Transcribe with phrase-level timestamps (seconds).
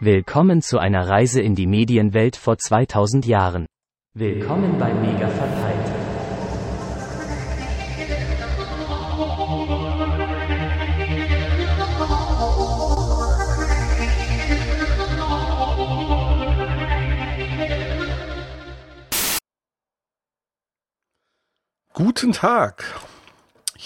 [0.00, 3.66] Willkommen zu einer Reise in die Medienwelt vor 2000 Jahren.
[4.14, 5.88] Willkommen bei Mega Verpeilt.
[21.92, 23.07] Guten Tag.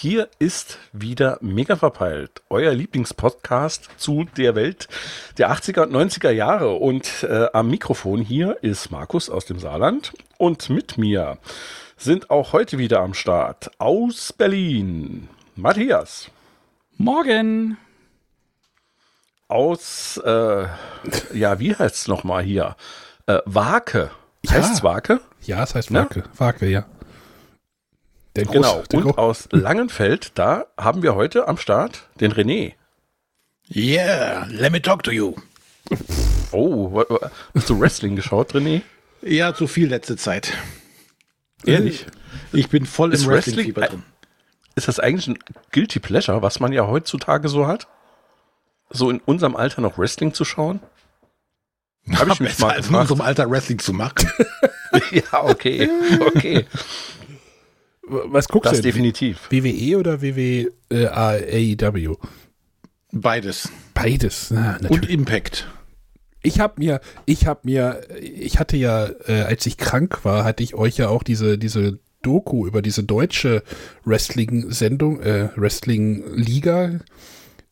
[0.03, 4.89] Hier ist wieder Mega Verpeilt, euer Lieblingspodcast zu der Welt
[5.37, 6.73] der 80er und 90er Jahre.
[6.73, 10.11] Und äh, am Mikrofon hier ist Markus aus dem Saarland.
[10.37, 11.37] Und mit mir
[11.95, 16.29] sind auch heute wieder am Start aus Berlin Matthias.
[16.97, 17.77] Morgen.
[19.47, 20.65] Aus, äh,
[21.33, 22.75] ja, wie heißt es nochmal hier?
[23.25, 24.11] Äh, Wake.
[24.49, 25.21] Heißt es Wake?
[25.43, 26.25] Ja, es heißt Wake.
[26.37, 26.83] Wake, ja.
[28.35, 32.73] Der Groß, genau, der und aus Langenfeld, da haben wir heute am Start den René.
[33.73, 35.35] Yeah, let me talk to you.
[36.51, 37.03] Oh,
[37.53, 38.81] hast du Wrestling geschaut, René?
[39.21, 40.53] Ja, zu viel letzte Zeit.
[41.65, 42.07] Ehrlich?
[42.51, 44.13] Ich bin voll ist im Wrestling-Fieber Wrestling drin.
[44.75, 45.39] Ist das eigentlich ein
[45.71, 47.87] Guilty Pleasure, was man ja heutzutage so hat?
[48.89, 50.79] So in unserem Alter noch Wrestling zu schauen?
[52.13, 54.29] Habe ich mich mal als in unserem Alter Wrestling zu machen.
[55.11, 55.89] ja, okay,
[56.25, 56.65] okay.
[58.05, 58.83] Was guckst das du?
[58.83, 59.49] Das definitiv.
[59.49, 62.15] WWE oder WWE äh, AEW?
[63.11, 63.69] Beides.
[63.93, 64.51] Beides.
[64.51, 65.67] Na, Und Impact.
[66.41, 70.63] Ich habe mir, ich habe mir, ich hatte ja, äh, als ich krank war, hatte
[70.63, 73.63] ich euch ja auch diese, diese Doku über diese deutsche
[74.03, 76.99] Wrestling-Sendung, äh, Wrestling-Liga,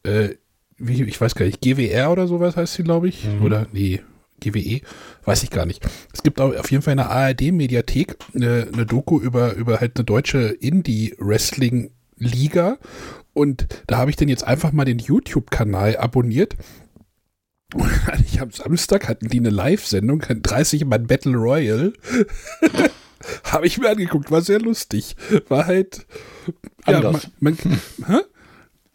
[0.03, 0.29] äh,
[0.77, 3.25] wie, ich weiß gar nicht, GWR oder sowas heißt sie, glaube ich.
[3.25, 3.41] Mhm.
[3.43, 4.01] Oder, nee,
[4.41, 4.81] GWE,
[5.25, 5.85] weiß ich gar nicht.
[6.13, 10.05] Es gibt auf jeden Fall in der ARD-Mediathek eine, eine Doku über, über halt eine
[10.05, 12.77] deutsche Indie-Wrestling-Liga.
[13.33, 16.55] Und da habe ich dann jetzt einfach mal den YouTube-Kanal abonniert.
[17.73, 17.89] Und
[18.25, 21.93] ich am Samstag hatten die eine Live-Sendung, 30 Mann Battle Royale.
[23.43, 25.15] habe ich mir angeguckt, war sehr lustig.
[25.47, 26.05] War halt.
[26.83, 27.23] Anders.
[27.23, 28.19] Ja, man, man, hä?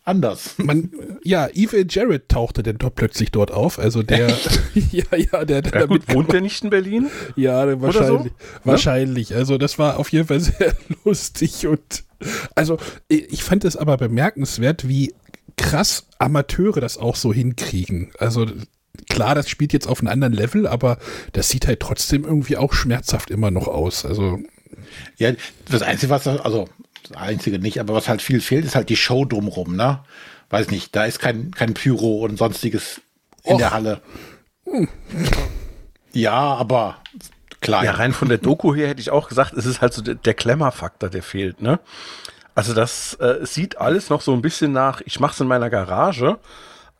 [0.06, 0.54] Anders.
[0.58, 0.90] Man,
[1.22, 3.78] ja, Eve Jarrett tauchte denn doch plötzlich dort auf.
[3.78, 4.28] Also der,
[4.92, 7.10] ja, ja, der, der ja, gut, wohnt der nicht in Berlin?
[7.34, 8.32] Ja, wahrscheinlich.
[8.32, 8.60] So?
[8.64, 9.34] Wahrscheinlich.
[9.34, 10.74] Also das war auf jeden Fall sehr
[11.04, 12.04] lustig und
[12.54, 12.78] also
[13.08, 15.14] ich fand es aber bemerkenswert, wie
[15.56, 18.10] krass Amateure das auch so hinkriegen.
[18.18, 18.46] Also
[19.08, 20.98] klar, das spielt jetzt auf einem anderen Level, aber
[21.32, 24.06] das sieht halt trotzdem irgendwie auch schmerzhaft immer noch aus.
[24.06, 24.38] Also
[25.16, 25.32] ja,
[25.70, 26.68] das Einzige, was, also
[27.08, 30.00] das Einzige nicht, aber was halt viel fehlt, ist halt die Show drumrum, ne?
[30.50, 33.00] Weiß nicht, da ist kein, kein Pyro und sonstiges
[33.44, 33.58] in Och.
[33.58, 34.00] der Halle.
[36.12, 36.98] Ja, aber
[37.60, 37.84] klar.
[37.84, 40.14] Ja, rein von der Doku her hätte ich auch gesagt, es ist halt so der,
[40.14, 41.80] der Klemmerfaktor, der fehlt, ne?
[42.54, 46.38] Also das äh, sieht alles noch so ein bisschen nach, ich mach's in meiner Garage,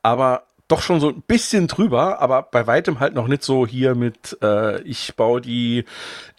[0.02, 3.94] aber doch schon so ein bisschen drüber, aber bei weitem halt noch nicht so hier
[3.94, 5.84] mit, äh, ich baue die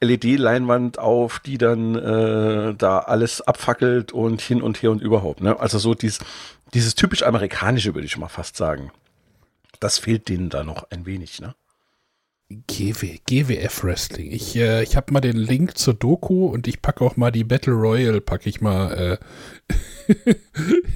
[0.01, 5.41] LED-Leinwand auf, die dann äh, da alles abfackelt und hin und her und überhaupt.
[5.41, 5.57] Ne?
[5.59, 6.19] Also so dieses,
[6.73, 8.91] dieses typisch amerikanische, würde ich mal fast sagen.
[9.79, 11.55] Das fehlt denen da noch ein wenig, ne?
[12.49, 14.31] GW, GWF Wrestling.
[14.31, 17.43] Ich, äh, ich habe mal den Link zur Doku und ich packe auch mal die
[17.43, 19.19] Battle Royale, packe ich mal
[20.17, 20.33] äh,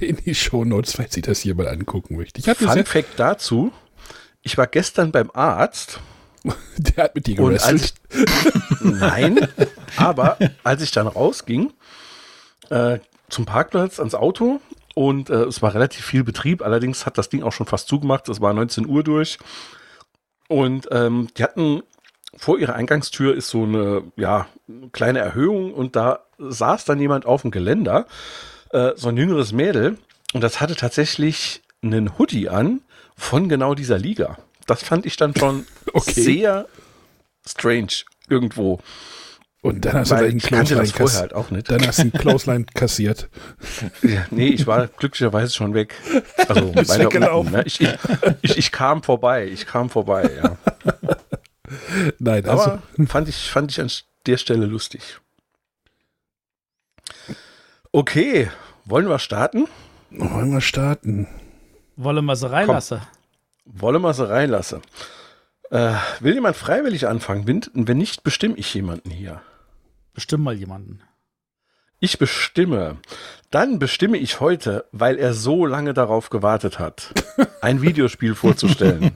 [0.00, 2.40] in die Show Notes, falls ich das hier mal angucken möchte.
[2.40, 3.70] Ich Fun Fun Fact dazu,
[4.42, 6.00] ich war gestern beim Arzt.
[6.78, 7.94] Der hat mit dir gewrestelt.
[8.80, 9.46] nein,
[9.96, 11.72] aber als ich dann rausging
[12.70, 12.98] äh,
[13.28, 14.60] zum Parkplatz ans Auto
[14.94, 18.28] und äh, es war relativ viel Betrieb, allerdings hat das Ding auch schon fast zugemacht,
[18.30, 19.38] es war 19 Uhr durch
[20.52, 21.82] und ähm, die hatten
[22.36, 24.46] vor ihrer Eingangstür ist so eine ja,
[24.92, 28.06] kleine Erhöhung und da saß dann jemand auf dem Geländer,
[28.70, 29.98] äh, so ein jüngeres Mädel,
[30.32, 32.80] und das hatte tatsächlich einen Hoodie an
[33.16, 34.38] von genau dieser Liga.
[34.66, 36.10] Das fand ich dann schon okay.
[36.10, 36.66] sehr
[37.46, 38.78] strange irgendwo.
[39.62, 41.20] Und dann hast Weil du einen Clothesline kassiert.
[41.20, 41.70] Halt auch nicht.
[41.70, 43.28] Dann hast du einen Clothesline kassiert.
[44.02, 45.94] Ja, nee, ich war glücklicherweise schon weg.
[46.48, 47.62] Also meine unten, ne?
[47.64, 47.80] ich,
[48.42, 50.56] ich, ich, kam vorbei, ich kam vorbei, ja.
[52.18, 52.64] Nein, also.
[52.64, 53.88] Aber fand ich, fand ich an
[54.26, 55.20] der Stelle lustig.
[57.92, 58.50] Okay,
[58.84, 59.68] wollen wir starten?
[60.10, 61.28] Wollen wir starten?
[61.94, 63.00] Wollen wir sie reinlassen?
[63.64, 64.82] Wollen wir sie reinlassen.
[65.70, 67.46] Äh, will jemand freiwillig anfangen?
[67.46, 69.40] Wenn, wenn nicht, bestimme ich jemanden hier.
[70.14, 71.00] Bestimm mal jemanden.
[72.00, 72.98] Ich bestimme.
[73.50, 77.12] Dann bestimme ich heute, weil er so lange darauf gewartet hat,
[77.60, 79.12] ein Videospiel vorzustellen.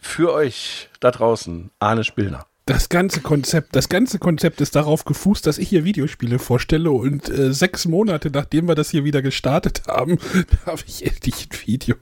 [0.00, 2.46] Für euch da draußen, Arne Spillner.
[2.64, 7.28] Das ganze Konzept, das ganze Konzept ist darauf gefußt, dass ich hier Videospiele vorstelle und
[7.30, 10.18] äh, sechs Monate nachdem wir das hier wieder gestartet haben,
[10.66, 11.96] darf ich endlich ein Video,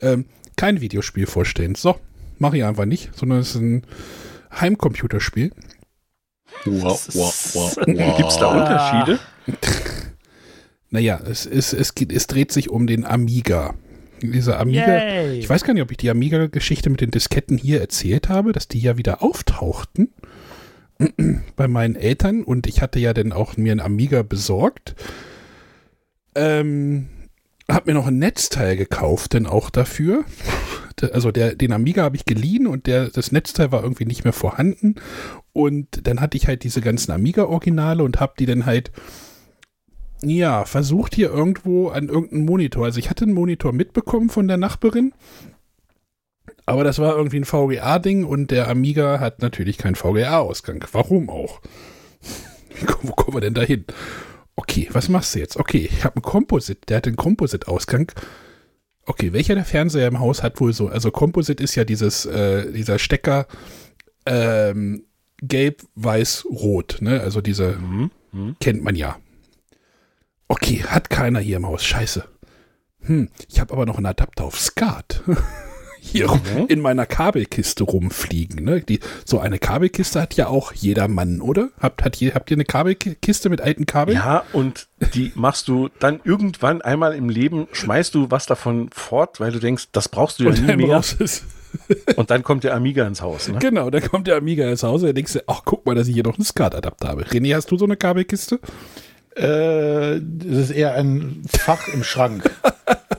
[0.00, 0.26] ähm,
[0.56, 1.74] kein Videospiel vorstellen.
[1.74, 1.98] So,
[2.38, 3.82] mache ich einfach nicht, sondern es ist ein
[4.58, 5.52] Heimcomputerspiel.
[6.64, 7.84] Wow, wow, wow,
[8.16, 9.18] Gibt es da Unterschiede?
[10.90, 13.74] Naja, es, es, es, geht, es dreht sich um den Amiga.
[14.22, 15.38] Dieser Amiga, Yay.
[15.40, 18.68] ich weiß gar nicht, ob ich die Amiga-Geschichte mit den Disketten hier erzählt habe, dass
[18.68, 20.14] die ja wieder auftauchten
[21.56, 24.94] bei meinen Eltern und ich hatte ja dann auch mir einen Amiga besorgt.
[26.34, 27.08] Ähm,
[27.68, 30.24] hab mir noch ein Netzteil gekauft, denn auch dafür.
[31.12, 34.32] Also der, den Amiga habe ich geliehen und der, das Netzteil war irgendwie nicht mehr
[34.32, 34.94] vorhanden.
[35.56, 38.92] Und dann hatte ich halt diese ganzen Amiga-Originale und habe die dann halt,
[40.20, 42.84] ja, versucht hier irgendwo an irgendeinem Monitor.
[42.84, 45.14] Also ich hatte einen Monitor mitbekommen von der Nachbarin,
[46.66, 50.84] aber das war irgendwie ein VGA-Ding und der Amiga hat natürlich keinen VGA-Ausgang.
[50.92, 51.62] Warum auch?
[53.00, 53.86] Wo kommen wir denn da hin?
[54.56, 55.56] Okay, was machst du jetzt?
[55.56, 58.12] Okay, ich habe einen Composite, der hat einen Composite-Ausgang.
[59.06, 60.88] Okay, welcher der Fernseher im Haus hat wohl so?
[60.88, 63.46] Also Composite ist ja dieses, äh, dieser Stecker
[64.26, 65.05] ähm,
[65.42, 67.20] gelb, weiß, rot, ne?
[67.20, 67.78] Also diese
[68.60, 69.16] kennt man ja.
[70.48, 71.84] Okay, hat keiner hier im Haus.
[71.84, 72.24] Scheiße.
[73.02, 75.22] Hm, ich habe aber noch einen Adapter auf Skat.
[75.98, 78.64] Hier in meiner Kabelkiste rumfliegen.
[78.64, 78.80] Ne?
[78.80, 81.70] Die, so eine Kabelkiste hat ja auch jeder Mann, oder?
[81.80, 84.16] Habt, hat habt ihr eine Kabelkiste mit alten Kabeln?
[84.16, 89.40] Ja, und die machst du dann irgendwann einmal im Leben, schmeißt du was davon fort,
[89.40, 90.98] weil du denkst, das brauchst du ja Und nie mehr.
[91.18, 91.44] ist.
[92.16, 93.48] Und dann kommt der Amiga ins Haus.
[93.48, 93.58] Ne?
[93.58, 96.08] Genau, dann kommt der Amiga ins Haus und dann denkst du, ach, guck mal, dass
[96.08, 97.24] ich hier noch einen Skat-Adapter habe.
[97.24, 98.60] René, hast du so eine Kabelkiste?
[99.34, 102.50] Äh, das ist eher ein Fach im Schrank.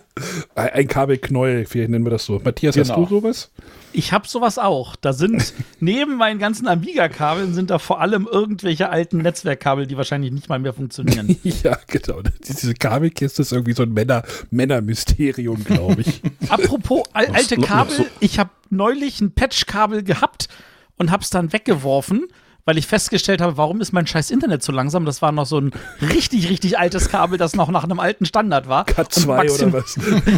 [0.56, 2.40] Ein Kabelknäuel, vielleicht nennen wir das so.
[2.44, 3.06] Matthias, hast Genau.
[3.06, 3.52] du sowas?
[3.94, 4.96] Ich habe sowas auch.
[4.96, 10.32] Da sind neben meinen ganzen Amiga-Kabeln sind da vor allem irgendwelche alten Netzwerkkabel, die wahrscheinlich
[10.32, 11.38] nicht mal mehr funktionieren.
[11.44, 12.22] ja, genau.
[12.48, 16.22] Diese Kabelkiste ist irgendwie so ein Männer, Männermysterium, glaube ich.
[16.50, 20.48] Apropos al alte Kabel, ich habe neulich ein Patchkabel gehabt
[20.98, 22.28] und habe es dann weggeworfen,
[22.68, 25.06] weil ich festgestellt habe, warum ist mein scheiß Internet so langsam?
[25.06, 25.72] Das war noch so ein
[26.02, 28.84] richtig, richtig altes Kabel, das noch nach einem alten Standard war.
[28.86, 29.98] Cut Und 2 maxim- oder was?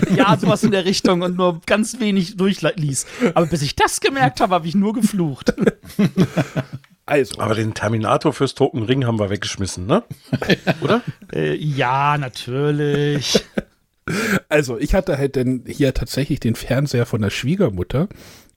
[0.16, 3.08] Ja, sowas in der Richtung und nur ganz wenig durchließ.
[3.34, 5.54] Aber bis ich das gemerkt habe, habe ich nur geflucht.
[7.08, 10.04] Also, Aber den Terminator fürs Token Ring haben wir weggeschmissen, ne?
[10.82, 11.02] Oder?
[11.34, 13.44] Äh, ja, natürlich.
[14.48, 18.10] also ich hatte halt dann hier tatsächlich den Fernseher von der Schwiegermutter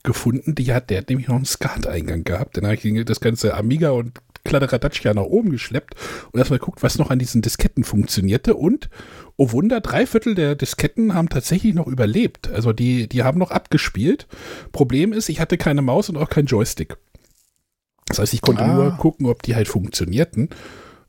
[0.02, 0.54] gefunden.
[0.54, 2.56] Die hat, der hat nämlich noch einen SCART-Eingang gehabt.
[2.56, 5.94] Dann habe ich das ganze Amiga und Kladderadatsch ja nach oben geschleppt
[6.32, 8.54] und erstmal geguckt, was noch an diesen Disketten funktionierte.
[8.54, 8.90] Und,
[9.36, 12.50] oh Wunder, drei Viertel der Disketten haben tatsächlich noch überlebt.
[12.50, 14.26] Also die, die haben noch abgespielt.
[14.72, 16.96] Problem ist, ich hatte keine Maus und auch keinen Joystick.
[18.08, 18.74] Das heißt, ich konnte Ah.
[18.74, 20.48] nur gucken, ob die halt funktionierten.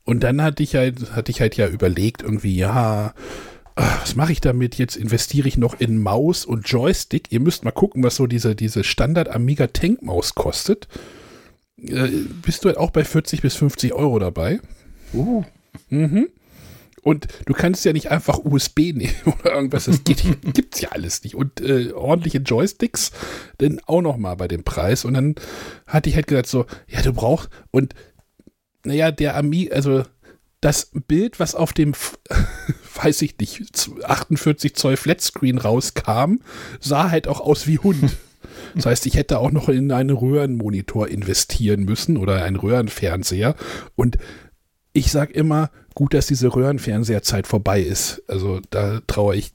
[0.04, 3.14] Und dann hatte ich halt, hatte ich halt ja überlegt, irgendwie, ja,
[3.76, 4.76] was mache ich damit?
[4.76, 7.32] Jetzt investiere ich noch in Maus und Joystick.
[7.32, 10.88] Ihr müsst mal gucken, was so diese, diese Standard Amiga Tank Maus kostet.
[11.78, 12.08] Äh,
[12.42, 14.60] bist du halt auch bei 40 bis 50 Euro dabei?
[15.90, 16.28] Mhm.
[17.02, 20.24] Und du kannst ja nicht einfach USB nehmen oder irgendwas, das geht,
[20.54, 21.34] gibt's ja alles nicht.
[21.34, 23.10] Und äh, ordentliche Joysticks,
[23.58, 25.04] dann auch noch mal bei dem Preis.
[25.04, 25.34] Und dann
[25.86, 27.94] hatte ich halt gesagt so, ja, du brauchst, und
[28.84, 30.04] naja, der Ami, also
[30.64, 31.92] das Bild, was auf dem,
[33.02, 33.62] weiß ich nicht,
[34.04, 36.38] 48 Zoll Flatscreen rauskam,
[36.80, 38.16] sah halt auch aus wie Hund.
[38.76, 43.54] Das heißt, ich hätte auch noch in einen Röhrenmonitor investieren müssen oder einen Röhrenfernseher.
[43.94, 44.18] Und
[44.92, 48.22] ich sag immer, gut, dass diese Röhrenfernseherzeit vorbei ist.
[48.26, 49.52] Also da traue ich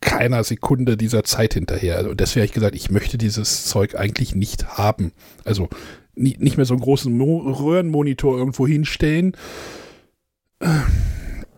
[0.00, 1.96] keiner Sekunde dieser Zeit hinterher.
[1.96, 5.12] Also deswegen habe ich gesagt, ich möchte dieses Zeug eigentlich nicht haben.
[5.44, 5.68] Also
[6.14, 9.36] nicht mehr so einen großen Mo Röhrenmonitor irgendwo hinstellen.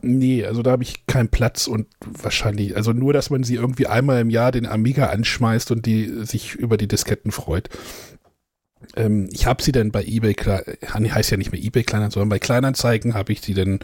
[0.04, 3.87] Nee, also da habe ich keinen Platz und wahrscheinlich, also nur, dass man sie irgendwie
[3.87, 7.68] einmal im Jahr den Amiga anschmeißt und die sich über die Disketten freut.
[8.97, 10.35] Ähm, ich habe sie dann bei eBay,
[10.99, 13.78] nee, heißt ja nicht mehr eBay Kleinanzeigen, sondern bei Kleinanzeigen habe ich sie dann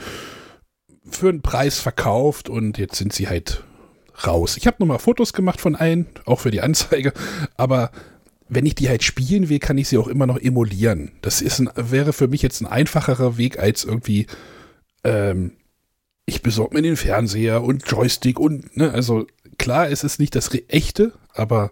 [1.08, 3.62] für einen Preis verkauft und jetzt sind sie halt
[4.26, 4.56] raus.
[4.56, 7.12] Ich habe nochmal Fotos gemacht von allen, auch für die Anzeige,
[7.56, 7.92] aber
[8.48, 11.12] wenn ich die halt spielen will, kann ich sie auch immer noch emulieren.
[11.22, 14.26] Das ist ein, wäre für mich jetzt ein einfacherer Weg als irgendwie,
[15.04, 15.52] ähm,
[16.26, 19.26] ich besorge mir den Fernseher und Joystick und, ne, also
[19.56, 21.70] klar, es ist nicht das echte, aber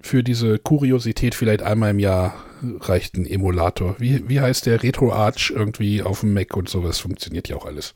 [0.00, 3.96] für diese Kuriosität vielleicht einmal im Jahr reicht ein Emulator.
[3.98, 7.94] Wie, wie heißt der RetroArch irgendwie auf dem Mac und sowas funktioniert ja auch alles.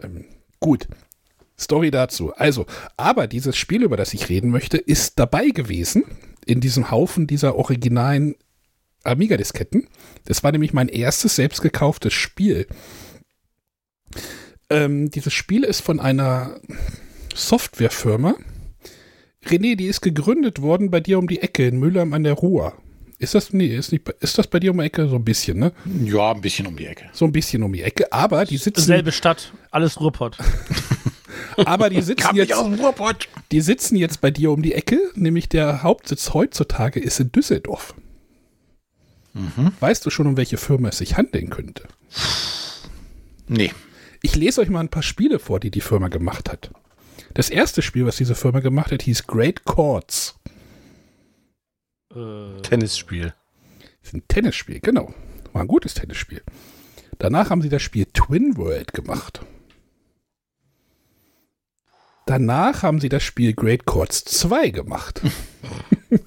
[0.00, 0.24] Ähm,
[0.60, 0.88] gut.
[1.58, 2.32] Story dazu.
[2.34, 6.04] Also, aber dieses Spiel, über das ich reden möchte, ist dabei gewesen
[6.46, 8.36] in diesem Haufen dieser originalen
[9.04, 9.88] Amiga-Disketten.
[10.24, 12.66] Das war nämlich mein erstes selbst gekauftes Spiel.
[14.70, 16.60] Ähm, dieses Spiel ist von einer
[17.34, 18.34] Softwarefirma,
[19.46, 22.74] René, die ist gegründet worden bei dir um die Ecke in Mülheim an der Ruhr.
[23.18, 25.08] Ist das, nee, ist, nicht, ist das bei dir um die Ecke?
[25.08, 25.72] So ein bisschen, ne?
[26.04, 27.06] Ja, ein bisschen um die Ecke.
[27.12, 28.12] So ein bisschen um die Ecke.
[28.12, 30.38] Aber die sitzen, Selbe Stadt, alles Ruhrpott.
[31.64, 33.28] aber die sitzen jetzt, dem Ruhrpott.
[33.50, 35.00] die sitzen jetzt bei dir um die Ecke.
[35.14, 37.94] Nämlich der Hauptsitz heutzutage ist in Düsseldorf.
[39.80, 41.84] Weißt du schon, um welche Firma es sich handeln könnte?
[43.46, 43.72] Nee.
[44.22, 46.70] Ich lese euch mal ein paar Spiele vor, die die Firma gemacht hat.
[47.34, 50.38] Das erste Spiel, was diese Firma gemacht hat, hieß Great Chords.
[52.14, 53.34] äh, Tennisspiel.
[54.00, 55.14] Das ist ein Tennisspiel, genau.
[55.52, 56.42] War ein gutes Tennisspiel.
[57.18, 59.40] Danach haben sie das Spiel Twin World gemacht.
[62.26, 65.22] Danach haben sie das Spiel Great Chords 2 gemacht.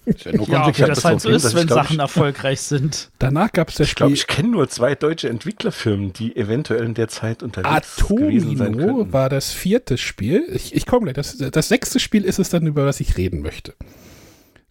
[0.06, 2.62] Ist ja nur ja, wie das halt so ist, dass wenn ich Sachen ich- erfolgreich
[2.62, 3.10] sind.
[3.20, 6.84] Danach gab es das Ich glaube, Spiel ich kenne nur zwei deutsche Entwicklerfirmen, die eventuell
[6.84, 9.14] in der Zeit unterwegs gewesen sein Atomino könnten.
[9.14, 10.46] war das vierte Spiel.
[10.54, 11.16] Ich, ich komme gleich.
[11.16, 13.74] Das, das sechste Spiel ist es dann, über das ich reden möchte.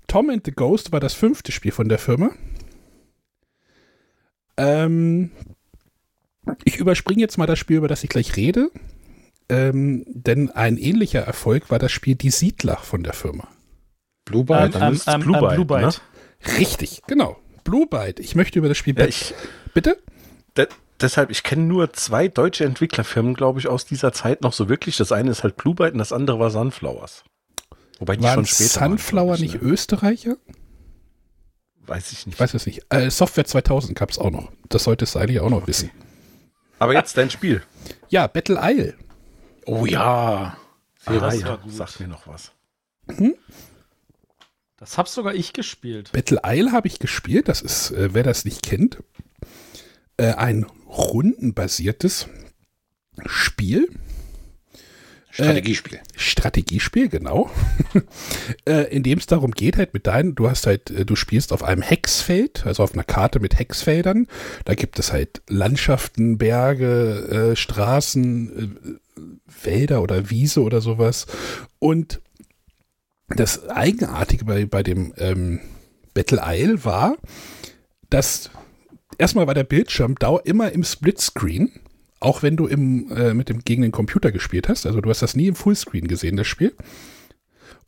[0.07, 2.31] Tom and the Ghost war das fünfte Spiel von der Firma.
[4.57, 5.31] Ähm,
[6.65, 8.71] ich überspringe jetzt mal das Spiel, über das ich gleich rede.
[9.49, 13.49] Ähm, denn ein ähnlicher Erfolg war das Spiel Die Siedler von der Firma.
[14.25, 14.75] Blue Ähm, Byte.
[14.75, 16.01] dann ist es Blue Byte, Blue Byte.
[16.59, 17.37] Richtig, genau.
[17.65, 18.21] Blue Byte.
[18.21, 18.99] Ich möchte über das Spiel.
[18.99, 19.35] Ja, ich,
[19.75, 19.99] Bitte?
[20.57, 20.67] de,
[21.01, 24.97] deshalb, ich kenne nur zwei deutsche Entwicklerfirmen, glaube ich, aus dieser Zeit noch so wirklich.
[24.97, 27.25] Das eine ist halt Blue Byte und das andere war Sunflowers.
[27.99, 29.69] Wobei die Waren schon später waren, Sunflower glaub ich, nicht ne?
[29.69, 30.37] Österreicher?
[31.87, 32.35] Weiß ich nicht.
[32.37, 32.83] Ich weiß es nicht.
[32.89, 34.51] Äh, Software 2000 gab es auch noch.
[34.69, 35.91] Das solltest du eigentlich auch noch wissen.
[36.79, 37.63] Aber jetzt dein Spiel.
[38.09, 38.95] Ja, Battle Isle.
[39.67, 40.57] Oh ja.
[41.05, 41.73] Ah, das ja, war gut.
[41.73, 42.53] sag mir noch was.
[44.81, 46.11] Das hab sogar ich gespielt.
[46.13, 47.49] Battle Isle habe ich gespielt.
[47.49, 48.97] Das ist, äh, wer das nicht kennt,
[50.17, 52.29] äh, ein rundenbasiertes
[53.27, 53.91] Spiel.
[55.31, 56.01] Strategiespiel.
[56.17, 57.51] Strategiespiel, genau.
[58.67, 61.53] äh, in dem es darum geht, halt mit deinen, du hast halt, äh, du spielst
[61.53, 64.29] auf einem Hexfeld, also auf einer Karte mit Hexfeldern.
[64.65, 69.21] Da gibt es halt Landschaften, Berge, äh, Straßen, äh,
[69.63, 71.27] Wälder oder Wiese oder sowas.
[71.79, 72.23] Und
[73.37, 75.61] das Eigenartige bei, bei dem ähm,
[76.15, 77.17] Battle Isle war,
[78.09, 78.51] dass
[79.19, 81.71] erstmal war der Bildschirm dau immer im Splitscreen,
[82.19, 84.87] auch wenn du im, äh, mit dem, gegen den Computer gespielt hast.
[84.87, 86.75] Also du hast das nie im Fullscreen gesehen, das Spiel.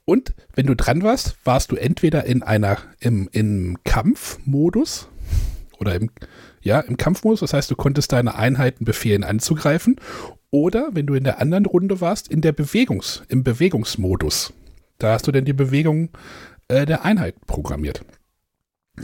[0.04, 5.08] Und wenn du dran warst, warst du entweder in einer, im, im Kampfmodus
[5.78, 6.10] oder im,
[6.60, 7.40] ja, im Kampfmodus.
[7.40, 9.96] Das heißt, du konntest deine Einheiten befehlen anzugreifen.
[10.50, 14.52] Oder wenn du in der anderen Runde warst, in der Bewegungs, im Bewegungsmodus.
[15.02, 16.10] Da hast du dann die Bewegung
[16.68, 18.04] äh, der Einheit programmiert.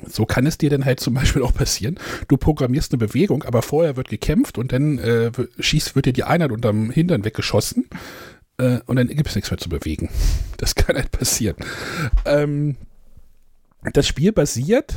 [0.06, 1.98] So kann es dir dann halt zum Beispiel auch passieren.
[2.28, 6.24] Du programmierst eine Bewegung, aber vorher wird gekämpft und dann äh, schießt, wird dir die
[6.24, 7.88] Einheit unterm Hintern weggeschossen
[8.58, 10.08] äh, und dann gibt es nichts mehr zu bewegen.
[10.60, 11.54] Das kann halt passieren.
[12.24, 12.74] Ähm,
[13.92, 14.96] das Spiel basiert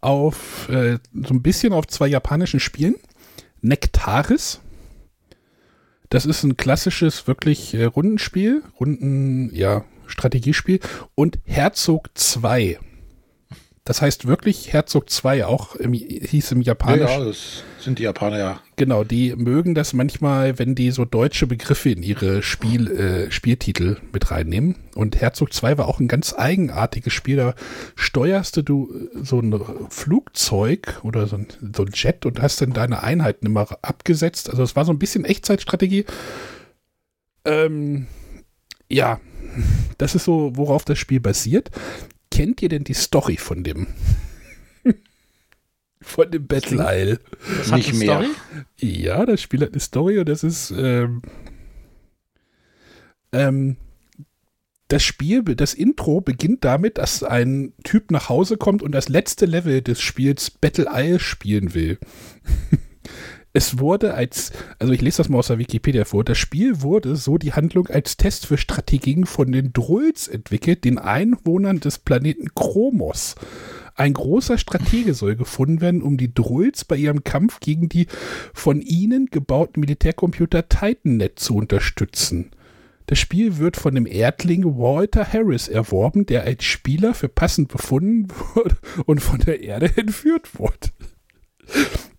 [0.00, 2.94] auf äh, so ein bisschen auf zwei japanischen Spielen.
[3.60, 4.60] Nektaris.
[6.08, 10.78] Das ist ein klassisches, wirklich äh, Rundenspiel, Runden, ja, Strategiespiel.
[11.14, 12.78] Und Herzog 2.
[13.84, 17.10] Das heißt wirklich Herzog 2, auch im, hieß im Ja, Japanisch.
[17.10, 18.60] ja, das sind die Japaner ja.
[18.76, 23.96] Genau, die mögen das manchmal, wenn die so deutsche Begriffe in ihre Spiel, äh, Spieltitel
[24.12, 24.76] mit reinnehmen.
[24.94, 27.34] Und Herzog 2 war auch ein ganz eigenartiges Spiel.
[27.36, 27.54] Da
[27.96, 33.02] steuerst du so ein Flugzeug oder so ein, so ein Jet und hast dann deine
[33.02, 34.48] Einheiten immer abgesetzt.
[34.48, 36.04] Also es war so ein bisschen Echtzeitstrategie.
[37.44, 38.06] Ähm,
[38.88, 39.18] ja,
[39.98, 41.70] das ist so, worauf das Spiel basiert.
[42.30, 43.86] Kennt ihr denn die Story von dem?
[46.00, 47.20] von dem Battle Isle?
[47.58, 48.22] Das Nicht mehr.
[48.22, 48.30] Story?
[48.80, 51.22] Ja, das Spiel hat eine Story und das ist ähm,
[53.32, 53.76] ähm,
[54.88, 59.46] das Spiel, das Intro beginnt damit, dass ein Typ nach Hause kommt und das letzte
[59.46, 61.98] Level des Spiels Battle Isle spielen will.
[63.54, 67.16] Es wurde als, also ich lese das mal aus der Wikipedia vor, das Spiel wurde,
[67.16, 72.54] so die Handlung, als Test für Strategien von den Drulls entwickelt, den Einwohnern des Planeten
[72.54, 73.34] Chromos.
[73.94, 78.06] Ein großer Stratege soll gefunden werden, um die Drulls bei ihrem Kampf gegen die
[78.54, 82.52] von ihnen gebauten Militärcomputer TitanNet zu unterstützen.
[83.06, 88.28] Das Spiel wird von dem Erdling Walter Harris erworben, der als Spieler für passend befunden
[88.54, 90.88] wurde und von der Erde entführt wurde.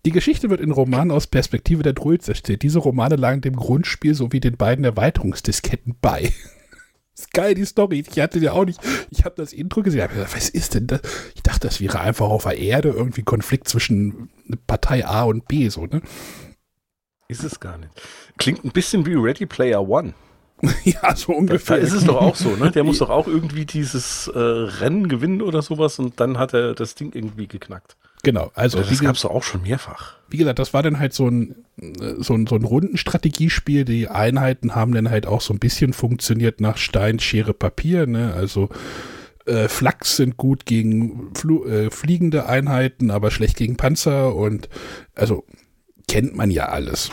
[0.04, 2.62] Die Geschichte wird in Romanen aus Perspektive der Drulls erzählt.
[2.62, 6.32] Diese Romane lagen dem Grundspiel sowie den beiden Erweiterungsdisketten bei.
[7.14, 8.04] ist geil, die Story.
[8.06, 8.80] Ich hatte ja auch nicht,
[9.10, 11.00] ich habe das Intro gesehen, hab gedacht, was ist denn das?
[11.34, 14.28] Ich dachte, das wäre einfach auf der Erde irgendwie Konflikt zwischen
[14.66, 16.02] Partei A und B, so, ne?
[17.28, 17.90] Ist es gar nicht.
[18.36, 20.12] Klingt ein bisschen wie Ready Player One.
[20.84, 21.78] ja, so Da ungefähr.
[21.78, 22.70] ist es doch auch so, ne?
[22.70, 26.74] Der muss doch auch irgendwie dieses äh, Rennen gewinnen oder sowas und dann hat er
[26.74, 27.96] das Ding irgendwie geknackt.
[28.24, 30.16] Genau, also Das gab es auch schon mehrfach.
[30.28, 31.64] wie gesagt, das war dann halt so ein,
[32.18, 33.84] so ein, so ein Rundenstrategiespiel.
[33.84, 38.06] Die Einheiten haben dann halt auch so ein bisschen funktioniert nach Stein, Schere, Papier.
[38.06, 38.34] Ne?
[38.34, 38.68] Also
[39.46, 44.68] äh, Flachs sind gut gegen Flu äh, fliegende Einheiten, aber schlecht gegen Panzer und
[45.14, 45.44] also
[46.08, 47.10] kennt man ja alles.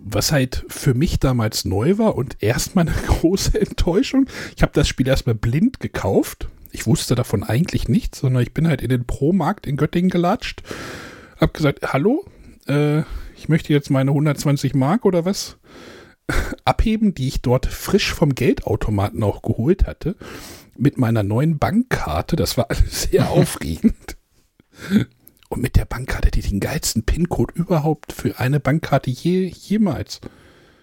[0.00, 4.26] Was halt für mich damals neu war und erstmal eine große Enttäuschung.
[4.56, 6.48] Ich habe das Spiel erstmal blind gekauft.
[6.70, 10.62] Ich wusste davon eigentlich nichts, sondern ich bin halt in den Pro-Markt in Göttingen gelatscht.
[11.38, 12.24] Hab gesagt, hallo,
[12.66, 13.02] äh,
[13.36, 15.58] ich möchte jetzt meine 120 Mark oder was
[16.64, 20.16] abheben, die ich dort frisch vom Geldautomaten auch geholt hatte,
[20.76, 22.36] mit meiner neuen Bankkarte.
[22.36, 24.16] Das war alles sehr aufregend.
[25.48, 30.20] Und mit der Bankkarte, die den geilsten PIN-Code überhaupt für eine Bankkarte je, jemals.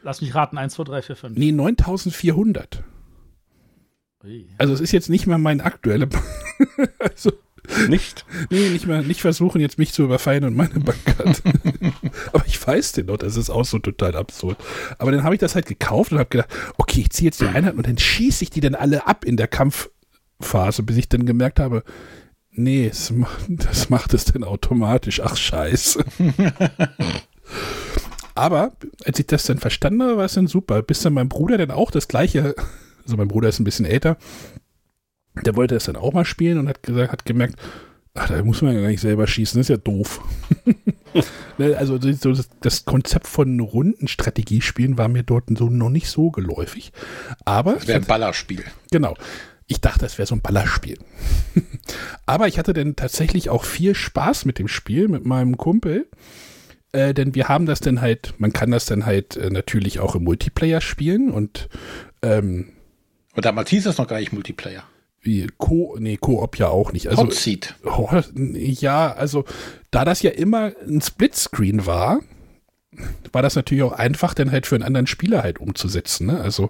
[0.01, 1.37] Lass mich raten, 1, 2, 3, 4, 5.
[1.37, 2.83] Nee, 9400.
[4.57, 6.07] Also es ist jetzt nicht mehr mein aktueller.
[6.99, 7.31] also,
[7.89, 8.25] Nicht?
[8.49, 11.41] nee, nicht mehr, nicht versuchen jetzt mich zu überfallen und meine Bankkarte.
[12.33, 14.57] Aber ich weiß den noch, das ist auch so total absurd.
[14.97, 17.47] Aber dann habe ich das halt gekauft und habe gedacht, okay, ich ziehe jetzt die
[17.47, 21.25] Einheit und dann schieße ich die dann alle ab in der Kampfphase, bis ich dann
[21.25, 21.83] gemerkt habe,
[22.51, 25.21] nee, es macht, das macht es dann automatisch.
[25.21, 26.03] Ach scheiße.
[28.35, 28.73] Aber
[29.05, 30.81] als ich das dann verstanden habe, war es dann super.
[30.81, 32.53] Bis dann mein Bruder dann auch das gleiche,
[33.05, 34.17] also mein Bruder ist ein bisschen älter,
[35.43, 37.55] der wollte es dann auch mal spielen und hat gesagt, hat gemerkt,
[38.13, 40.21] ach, da muss man ja gar nicht selber schießen, das ist ja doof.
[41.57, 46.29] Ne, also so das, das Konzept von Rundenstrategiespielen war mir dort so noch nicht so
[46.29, 46.91] geläufig.
[47.45, 48.65] Aber Das wäre ein Ballerspiel.
[48.91, 49.15] Genau.
[49.65, 50.97] Ich dachte, das wäre so ein Ballerspiel.
[52.25, 56.09] Aber ich hatte dann tatsächlich auch viel Spaß mit dem Spiel, mit meinem Kumpel.
[56.91, 60.15] Äh, denn wir haben das dann halt, man kann das dann halt äh, natürlich auch
[60.15, 61.69] im Multiplayer spielen und
[62.21, 62.73] ähm,
[63.35, 64.83] Und damals hieß das noch gar nicht Multiplayer.
[65.21, 67.07] wie Co, nee, Koop ja auch nicht.
[67.07, 67.75] Also, Hot Seat.
[67.83, 69.45] Oh, ja, also
[69.91, 72.21] da das ja immer ein Splitscreen war,
[73.31, 76.27] war das natürlich auch einfach, dann halt für einen anderen Spieler halt umzusetzen.
[76.27, 76.39] Ne?
[76.39, 76.69] Also,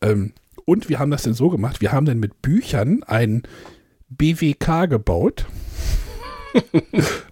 [0.00, 0.32] ähm,
[0.64, 3.42] und wir haben das dann so gemacht, wir haben dann mit Büchern ein
[4.10, 5.46] BWK gebaut.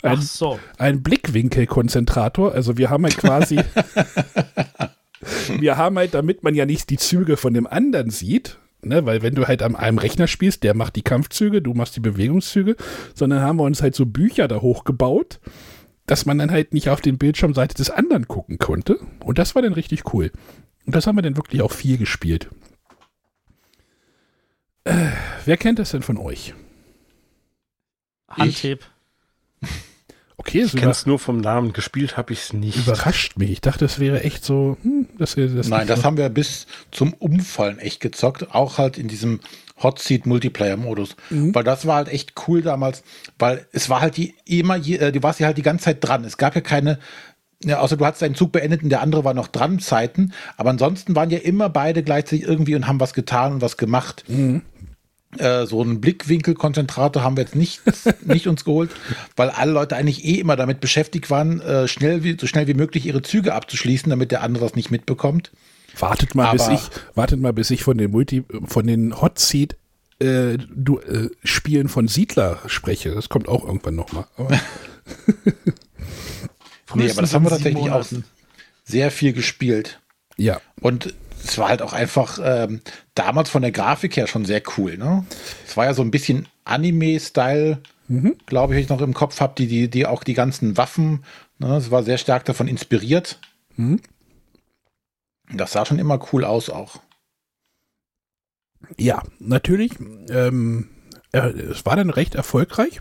[0.03, 0.59] Ach ein, so.
[0.79, 2.53] ein Blickwinkelkonzentrator.
[2.53, 3.61] Also wir haben halt quasi,
[5.59, 9.23] wir haben halt, damit man ja nicht die Züge von dem anderen sieht, ne, weil
[9.23, 12.77] wenn du halt an einem Rechner spielst, der macht die Kampfzüge, du machst die Bewegungszüge,
[13.15, 15.41] sondern haben wir uns halt so Bücher da hochgebaut,
[16.07, 18.99] dass man dann halt nicht auf den Bildschirmseite des anderen gucken konnte.
[19.21, 20.31] Und das war dann richtig cool.
[20.87, 22.49] Und das haben wir dann wirklich auch viel gespielt.
[24.85, 25.11] Äh,
[25.45, 26.55] wer kennt das denn von euch?
[28.29, 28.85] Handheb.
[30.39, 32.77] Okay, es Ich kenne es nur vom Namen, gespielt habe ich es nicht.
[32.77, 33.51] überrascht mich.
[33.51, 37.15] Ich dachte, das wäre echt so, hm, das, das Nein, das haben wir bis zum
[37.15, 38.55] Umfallen echt gezockt.
[38.55, 39.41] Auch halt in diesem
[39.83, 41.17] Hot Seat Multiplayer Modus.
[41.55, 43.03] Weil das war halt echt cool damals,
[43.39, 45.99] weil es war halt die immer, je- äh, du warst ja halt die ganze Zeit
[46.07, 46.25] dran.
[46.25, 46.99] Es gab ja keine,
[47.65, 50.33] ja, außer du hast deinen Zug beendet und der andere war noch dran Zeiten.
[50.59, 54.25] Aber ansonsten waren ja immer beide gleichzeitig irgendwie und haben was getan und was gemacht.
[55.39, 57.83] Äh, so einen Blickwinkelkonzentrator haben wir jetzt nicht,
[58.25, 58.91] nicht uns geholt,
[59.37, 62.75] weil alle Leute eigentlich eh immer damit beschäftigt waren, äh, schnell wie, so schnell wie
[62.75, 65.53] möglich ihre Züge abzuschließen, damit der andere das nicht mitbekommt.
[65.99, 66.81] Wartet mal, bis Aber- ich,
[67.15, 69.77] wartet mal, bis ich von den Multi, von den Hot Seat
[70.19, 73.11] äh, du, äh, Spielen von Siedler spreche.
[73.15, 74.27] Das kommt auch irgendwann nochmal.
[76.95, 78.07] Nee, aber das haben wir tatsächlich auch
[78.85, 80.01] sehr viel gespielt.
[80.37, 82.81] ja, Und es war halt auch einfach ähm,
[83.15, 84.97] damals von der Grafik her schon sehr cool.
[84.97, 85.25] Ne?
[85.67, 87.81] Es war ja so ein bisschen Anime-Style,
[88.47, 91.25] glaube ich, ich noch im Kopf habe, die, die, die auch die ganzen Waffen,
[91.59, 91.77] ne?
[91.77, 93.39] es war sehr stark davon inspiriert.
[95.53, 97.01] Das sah schon immer cool aus auch.
[98.99, 99.93] ja, natürlich.
[100.31, 100.89] Ähm,
[101.33, 103.01] äh, es war dann recht erfolgreich.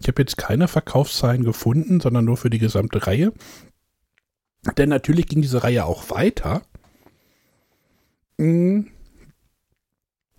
[0.00, 3.32] Ich habe jetzt keine Verkaufszahlen gefunden, sondern nur für die gesamte Reihe.
[4.76, 6.62] Denn natürlich ging diese Reihe auch weiter.
[8.38, 8.86] Mm.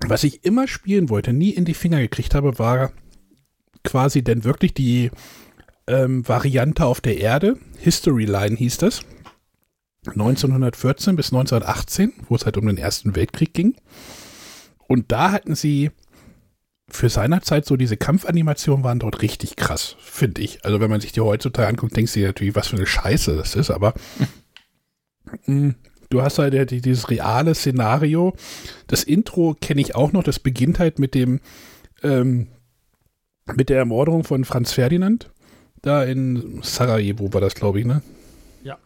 [0.07, 2.91] Was ich immer spielen wollte, nie in die Finger gekriegt habe, war
[3.83, 5.09] quasi denn wirklich die
[5.87, 7.57] ähm, Variante auf der Erde.
[7.77, 9.01] History Line hieß das.
[10.07, 13.75] 1914 bis 1918, wo es halt um den Ersten Weltkrieg ging.
[14.87, 15.91] Und da hatten sie
[16.87, 20.63] für seiner Zeit so diese Kampfanimationen waren dort richtig krass, finde ich.
[20.63, 23.35] Also wenn man sich die heutzutage anguckt, denkst du dir natürlich, was für eine Scheiße
[23.35, 23.95] das ist, aber
[25.47, 25.73] mh,
[26.09, 28.33] du hast halt ja die- dieses reale Szenario.
[28.87, 31.39] Das Intro kenne ich auch noch, das beginnt halt mit dem
[32.03, 32.47] ähm,
[33.55, 35.29] mit der Ermordung von Franz Ferdinand.
[35.81, 38.01] Da in Sarajevo war das, glaube ich, ne?
[38.63, 38.77] Ja.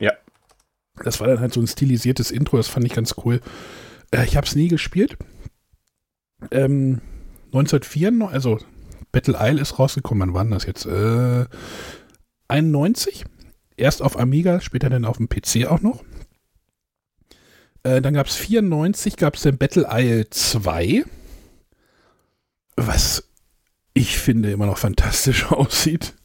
[1.03, 3.39] Das war dann halt so ein stilisiertes Intro, das fand ich ganz cool.
[4.11, 5.17] Äh, ich habe es nie gespielt.
[6.51, 7.01] Ähm,
[7.53, 8.59] 1904, also
[9.11, 10.33] Battle Isle ist rausgekommen.
[10.33, 10.85] Wann war das jetzt?
[10.85, 11.45] Äh,
[12.47, 13.25] 91.
[13.77, 16.03] Erst auf Amiga, später dann auf dem PC auch noch.
[17.83, 21.03] Äh, dann gab es 94, gab es den Battle Isle 2.
[22.75, 23.29] Was
[23.93, 26.15] ich finde immer noch fantastisch aussieht.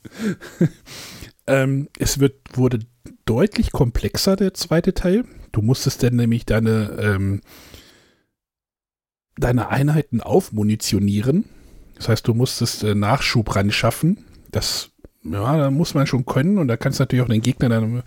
[1.46, 2.80] ähm, es wird, wurde
[3.24, 5.24] deutlich komplexer, der zweite Teil.
[5.52, 7.40] Du musstest dann nämlich deine, ähm,
[9.36, 11.44] deine Einheiten aufmunitionieren.
[11.96, 14.24] Das heißt, du musstest äh, Nachschub ran schaffen.
[14.50, 14.90] Das,
[15.22, 18.02] ja, da muss man schon können und da kannst du natürlich auch den Gegner dann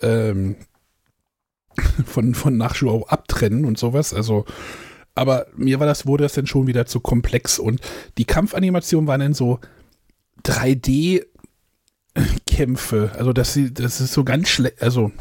[0.00, 0.56] ähm,
[2.06, 4.14] von, von Nachschub abtrennen und sowas.
[4.14, 4.44] Also,
[5.14, 7.80] aber mir war das, wurde das dann schon wieder zu komplex und
[8.18, 9.60] die Kampfanimationen waren dann so
[10.44, 11.24] 3D
[12.46, 13.12] Kämpfe.
[13.16, 15.12] Also das, das ist so ganz schlecht, also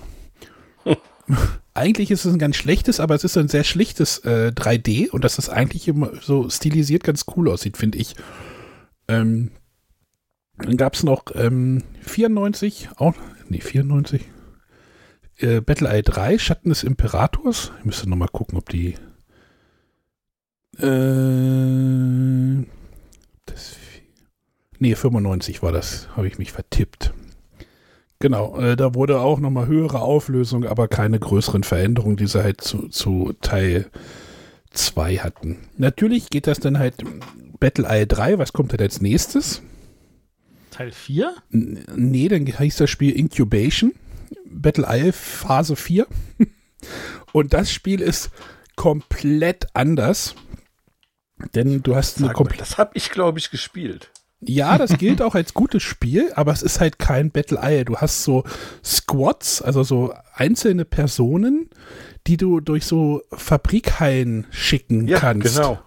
[1.73, 5.23] eigentlich ist es ein ganz schlechtes, aber es ist ein sehr schlichtes äh, 3D und
[5.23, 8.15] dass das eigentlich immer so stilisiert ganz cool aussieht, finde ich.
[9.07, 9.51] Ähm,
[10.57, 13.15] dann gab es noch ähm, 94, auch,
[13.49, 14.21] nee, 94,
[15.37, 17.71] äh, Battle Eye 3, Schatten des Imperators.
[17.79, 18.95] Ich müsste nochmal gucken, ob die
[20.79, 22.65] äh,
[23.45, 23.75] das,
[24.79, 27.13] nee, 95 war das, habe ich mich vertippt.
[28.19, 32.61] Genau, äh, da wurde auch nochmal höhere Auflösung, aber keine größeren Veränderungen, die sie halt
[32.61, 33.87] zu, zu Teil
[34.71, 35.57] 2 hatten.
[35.77, 36.95] Natürlich geht das dann halt
[37.59, 39.61] Battle Eye 3, was kommt denn als nächstes?
[40.71, 41.35] Teil 4?
[41.51, 43.93] N nee, dann heißt das Spiel Incubation.
[44.45, 46.07] Battle Isle Phase 4.
[47.33, 48.29] Und das Spiel ist
[48.75, 50.35] komplett anders.
[51.53, 52.61] Denn du hast eine komplett.
[52.61, 54.11] Das habe ich, glaube ich, gespielt.
[54.41, 57.85] Ja, das gilt auch als gutes Spiel, aber es ist halt kein Battle Isle.
[57.85, 58.43] Du hast so
[58.83, 61.69] Squads, also so einzelne Personen,
[62.27, 65.55] die du durch so Fabrikhallen schicken ja, kannst.
[65.55, 65.79] Genau.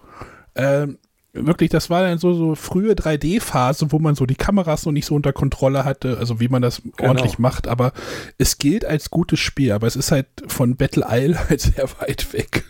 [0.55, 0.97] Ähm,
[1.33, 5.05] wirklich, das war dann so, so frühe 3D-Phase, wo man so die Kameras noch nicht
[5.05, 7.09] so unter Kontrolle hatte, also wie man das genau.
[7.09, 7.93] ordentlich macht, aber
[8.37, 12.33] es gilt als gutes Spiel, aber es ist halt von Battle Isle halt sehr weit
[12.33, 12.63] weg.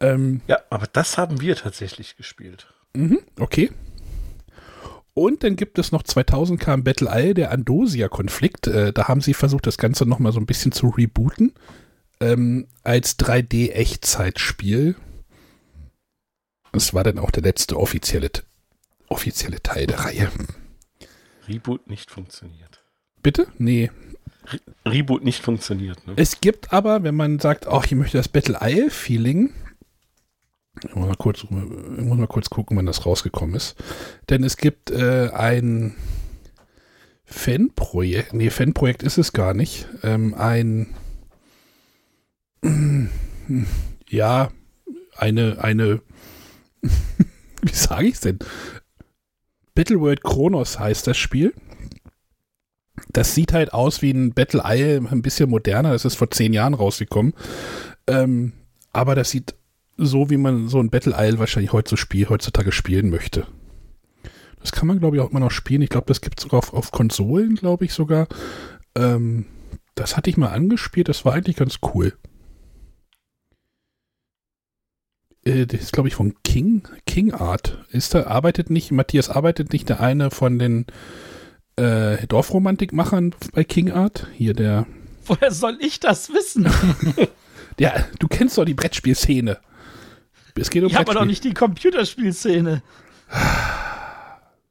[0.00, 2.66] Ähm, ja, aber das haben wir tatsächlich gespielt.
[2.94, 3.70] Mhm, okay.
[5.14, 8.68] Und dann gibt es noch 2000 kam Battle Isle, der Andosia-Konflikt.
[8.68, 11.54] Äh, da haben sie versucht, das Ganze nochmal so ein bisschen zu rebooten.
[12.20, 14.94] Ähm, als 3D-Echtzeitspiel.
[16.72, 18.30] Das war dann auch der letzte offizielle,
[19.08, 20.30] offizielle Teil der Reihe.
[21.48, 22.82] Reboot nicht funktioniert.
[23.22, 23.48] Bitte?
[23.58, 23.90] Nee.
[24.46, 26.06] Re Reboot nicht funktioniert.
[26.06, 26.14] Ne?
[26.16, 29.52] Es gibt aber, wenn man sagt, ach, ich möchte das Battle Isle-Feeling,
[30.84, 33.76] ich muss mal kurz, muss mal kurz gucken, wann das rausgekommen ist.
[34.28, 35.94] Denn es gibt äh, ein
[37.24, 39.86] Fanprojekt, nee, Fanprojekt ist es gar nicht.
[40.02, 40.94] Ähm, ein,
[44.08, 44.50] ja,
[45.16, 46.00] eine, eine,
[47.62, 48.38] wie sage ich denn?
[49.74, 51.54] Battleworld Chronos heißt das Spiel.
[53.10, 55.92] Das sieht halt aus wie ein Battle Isle, ein bisschen moderner.
[55.92, 57.34] Das ist vor zehn Jahren rausgekommen.
[58.06, 58.52] Ähm,
[58.92, 59.54] aber das sieht
[59.96, 63.46] so, wie man so ein Battle Isle wahrscheinlich heutzutage spielen möchte.
[64.60, 65.82] Das kann man, glaube ich, auch immer noch spielen.
[65.82, 68.26] Ich glaube, das gibt es sogar auf, auf Konsolen, glaube ich sogar.
[68.94, 69.46] Ähm,
[69.94, 71.08] das hatte ich mal angespielt.
[71.08, 72.14] Das war eigentlich ganz cool.
[75.48, 77.78] Äh, das ist, glaube ich, von King, King Art.
[77.90, 80.86] Ist da, arbeitet nicht, Matthias arbeitet nicht der eine von den
[81.76, 84.26] äh, Dorfromantikmachern bei King Art?
[84.34, 84.86] Hier der.
[85.26, 86.68] Woher soll ich das wissen?
[87.78, 89.58] ja, du kennst doch die Brettspielszene.
[90.54, 92.82] Es geht um ich habe doch nicht die Computerspielszene.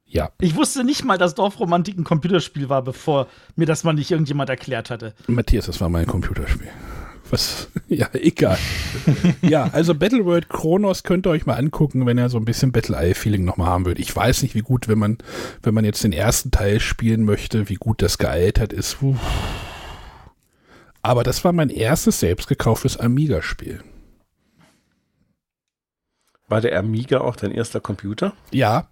[0.04, 0.30] Ja.
[0.40, 4.50] Ich wusste nicht mal, dass Dorfromantik ein Computerspiel war, bevor mir das mal nicht irgendjemand
[4.50, 5.14] erklärt hatte.
[5.28, 6.68] Matthias, das war mein Computerspiel.
[7.30, 7.68] Was?
[7.88, 8.58] Ja, egal.
[9.40, 12.94] ja, also Battleworld Chronos könnt ihr euch mal angucken, wenn ihr so ein bisschen Battle
[12.94, 13.98] Eye Feeling nochmal haben wollt.
[13.98, 15.16] Ich weiß nicht, wie gut, wenn man,
[15.62, 18.98] wenn man jetzt den ersten Teil spielen möchte, wie gut das gealtert ist.
[18.98, 19.16] Puh.
[21.00, 23.82] Aber das war mein erstes selbst gekauftes Amiga-Spiel.
[26.48, 28.34] War der Amiga auch dein erster Computer?
[28.50, 28.88] Ja,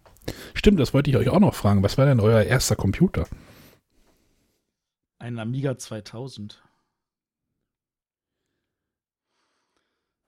[0.54, 1.82] stimmt, das wollte ich euch auch noch fragen.
[1.82, 3.26] Was war denn euer erster Computer?
[5.18, 6.62] Ein Amiga 2000.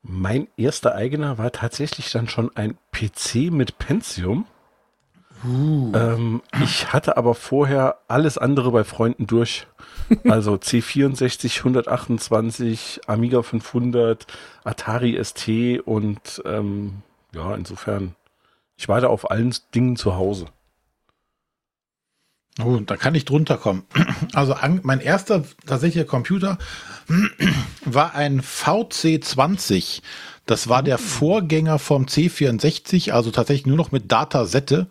[0.02, 4.46] Mein erster eigener war tatsächlich dann schon ein PC mit Pentium.
[5.44, 5.92] Uh.
[5.94, 9.66] Ähm, ich hatte aber vorher alles andere bei Freunden durch.
[10.24, 14.26] Also C64, 128, Amiga 500,
[14.64, 17.02] Atari ST und ähm,
[17.34, 18.14] ja, insofern,
[18.78, 20.46] ich war da auf allen Dingen zu Hause.
[22.62, 23.84] Oh, da kann ich drunter kommen.
[24.34, 26.58] Also an, mein erster tatsächlicher Computer
[27.84, 30.02] war ein VC20.
[30.44, 34.88] Das war der Vorgänger vom C64, also tatsächlich nur noch mit Datasette.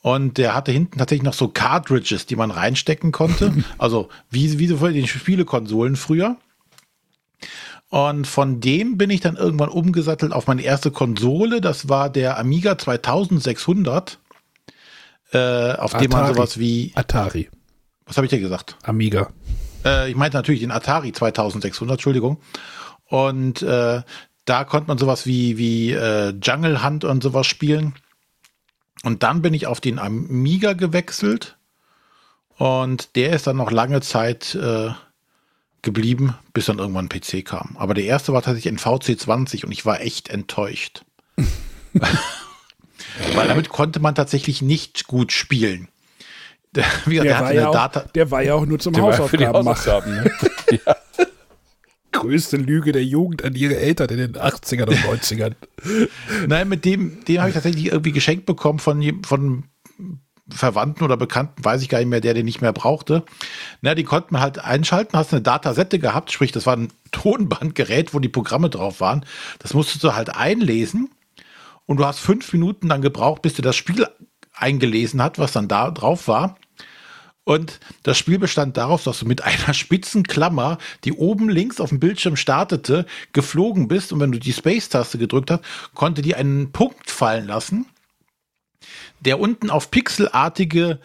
[0.00, 3.52] Und der hatte hinten tatsächlich noch so Cartridges, die man reinstecken konnte.
[3.78, 6.36] Also wie, wie so für die Spielekonsolen früher.
[7.88, 11.60] Und von dem bin ich dann irgendwann umgesattelt auf meine erste Konsole.
[11.60, 14.18] Das war der Amiga 2600,
[15.32, 16.34] äh, auf dem man Atari.
[16.34, 17.48] sowas wie, Atari.
[18.04, 18.76] was habe ich dir gesagt?
[18.82, 19.30] Amiga.
[19.84, 22.38] Äh, ich meinte natürlich den Atari 2600, Entschuldigung.
[23.04, 24.02] Und äh,
[24.44, 27.94] da konnte man sowas wie, wie äh, Jungle Hunt und sowas spielen.
[29.02, 31.56] Und dann bin ich auf den Amiga gewechselt.
[32.56, 34.90] Und der ist dann noch lange Zeit äh,
[35.82, 37.76] geblieben, bis dann irgendwann ein PC kam.
[37.78, 41.04] Aber der erste war tatsächlich ein VC20 und ich war echt enttäuscht.
[43.34, 45.88] Weil damit konnte man tatsächlich nicht gut spielen.
[46.74, 48.00] Der, wie gesagt, der, Der war, ja auch, Data.
[48.14, 50.14] der war ja auch nur zum Der Hausaufgaben machen.
[50.14, 50.30] Ne?
[52.12, 55.52] Größte Lüge der Jugend an ihre Eltern in den 80ern und 90ern.
[56.46, 59.64] Nein, mit dem, den habe ich tatsächlich irgendwie geschenkt bekommen von, von
[60.48, 63.24] Verwandten oder Bekannten, weiß ich gar nicht mehr, der den nicht mehr brauchte.
[63.80, 68.14] Na, die konnten man halt einschalten, hast eine Datasette gehabt, sprich, das war ein Tonbandgerät,
[68.14, 69.24] wo die Programme drauf waren.
[69.58, 71.10] Das musstest du halt einlesen
[71.86, 74.06] und du hast fünf Minuten dann gebraucht, bis du das Spiel
[74.54, 76.56] eingelesen hat, was dann da drauf war.
[77.44, 81.90] Und das Spiel bestand darauf, dass du mit einer spitzen Klammer, die oben links auf
[81.90, 85.62] dem Bildschirm startete, geflogen bist und wenn du die Space-Taste gedrückt hast,
[85.94, 87.86] konnte die einen Punkt fallen lassen,
[89.20, 90.98] der unten auf pixelartige,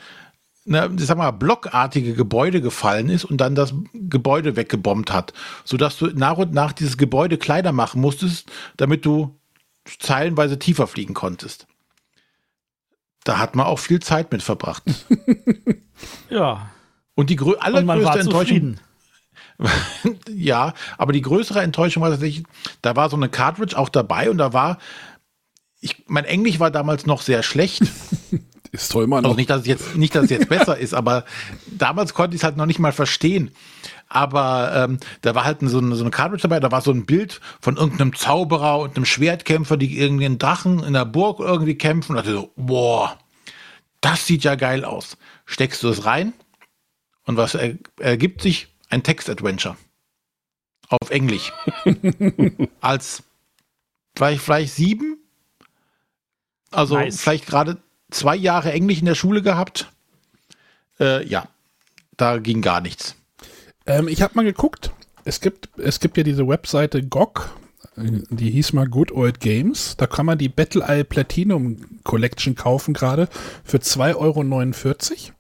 [0.66, 5.98] na, ich sag mal, blockartige Gebäude gefallen ist und dann das Gebäude weggebombt hat, sodass
[5.98, 9.40] du nach und nach dieses Gebäude kleiner machen musstest, damit du
[10.00, 11.68] zeilenweise tiefer fliegen konntest.
[13.24, 14.84] Da hat man auch viel Zeit mit verbracht.
[16.30, 16.72] Ja.
[17.14, 18.80] Und die grö Und man allergrößte war Enttäuschung,
[20.30, 22.46] ja, aber die größere Enttäuschung war tatsächlich,
[22.82, 24.80] da war so eine Cartridge auch dabei und da war,
[25.80, 27.84] ich, mein Englisch war damals noch sehr schlecht.
[28.72, 29.30] Ist immer noch.
[29.30, 31.26] Also nicht, dass es jetzt, nicht, dass es jetzt besser ist, aber
[31.68, 33.52] damals konnte ich es halt noch nicht mal verstehen.
[34.14, 37.06] Aber ähm, da war halt so eine, so eine Cartridge dabei, da war so ein
[37.06, 41.76] Bild von irgendeinem Zauberer und einem Schwertkämpfer, die irgendwie einen Drachen in der Burg irgendwie
[41.76, 42.12] kämpfen.
[42.12, 43.18] Und dachte so, boah,
[44.02, 45.18] das sieht ja geil aus.
[45.46, 46.34] Steckst du es rein
[47.24, 48.68] und was er, ergibt sich?
[48.90, 49.78] Ein Text-Adventure.
[50.90, 51.54] Auf Englisch.
[52.82, 53.24] Als
[54.18, 55.20] vielleicht, vielleicht sieben?
[56.70, 57.22] Also Nice.
[57.22, 57.78] vielleicht gerade
[58.10, 59.90] zwei Jahre Englisch in der Schule gehabt.
[61.00, 61.48] Äh, ja,
[62.18, 63.16] da ging gar nichts.
[63.86, 64.92] Ähm, ich habe mal geguckt.
[65.24, 67.52] Es gibt, es gibt ja diese Webseite GOG,
[67.96, 69.96] die hieß mal Good Old Games.
[69.98, 73.28] Da kann man die Battle Isle Platinum Collection kaufen gerade
[73.64, 75.36] für 2,49 Euro.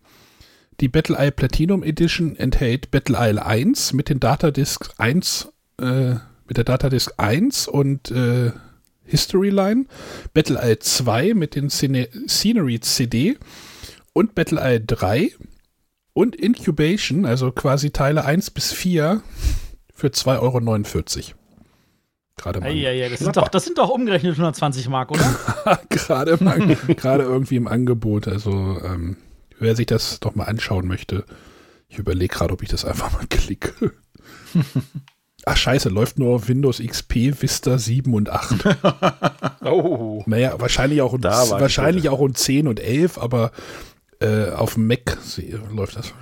[0.79, 5.49] Die Battle Isle Platinum Edition enthält Battle Isle 1 mit den Datadisk 1,
[5.79, 6.15] äh,
[6.47, 8.51] mit der Datadisk 1 und äh,
[9.05, 9.85] History Line,
[10.33, 13.37] Battle Isle 2 mit den Scene Scenery CD
[14.13, 15.31] und Battle Isle 3
[16.13, 19.21] und Incubation, also quasi Teile 1 bis 4
[19.93, 21.37] für 2,49 Euro.
[22.37, 22.69] Gerade mal.
[22.69, 25.79] Eieiei, das, sind doch, das sind doch umgerechnet 120 Mark, oder?
[25.89, 26.37] gerade,
[26.95, 28.27] gerade irgendwie im Angebot.
[28.27, 29.17] Also, ähm,
[29.59, 31.23] wer sich das doch mal anschauen möchte,
[31.87, 33.91] ich überlege gerade, ob ich das einfach mal klicke.
[35.45, 38.55] Ach, scheiße, läuft nur auf Windows XP, Vista 7 und 8.
[39.63, 40.23] Oh.
[40.25, 43.51] Naja, wahrscheinlich auch, ich wahrscheinlich auch um 10 und 11, aber
[44.21, 45.17] äh, auf dem Mac
[45.71, 46.13] läuft das äh,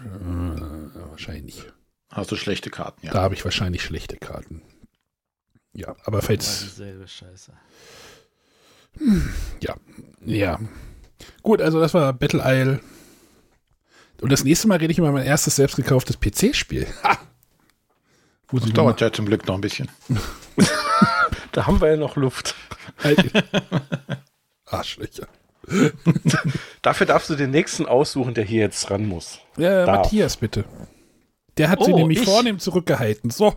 [1.10, 1.74] wahrscheinlich nicht.
[2.12, 3.14] Hast du schlechte Karten, ja.
[3.14, 4.62] Da habe ich wahrscheinlich schlechte Karten.
[5.74, 7.54] Ja, aber falls, Dieselbe Scheiße.
[9.62, 9.76] ja,
[10.26, 10.60] ja.
[11.44, 12.80] Gut, also das war Battle Isle.
[14.22, 16.88] Und das nächste Mal rede ich über mein erstes selbst gekauftes PC-Spiel.
[18.52, 19.92] Das dauert ja zum Glück noch ein bisschen.
[21.52, 22.56] Da haben wir ja noch Luft.
[24.66, 25.28] Arschlöcher.
[26.82, 29.40] Dafür darfst du den nächsten aussuchen, der hier jetzt ran muss.
[29.58, 29.98] Ja, Darf.
[30.04, 30.66] Matthias, bitte.
[31.58, 32.26] Der hat sie Oh, nämlich ich?
[32.26, 33.30] vornehm zurückgehalten.
[33.30, 33.54] So.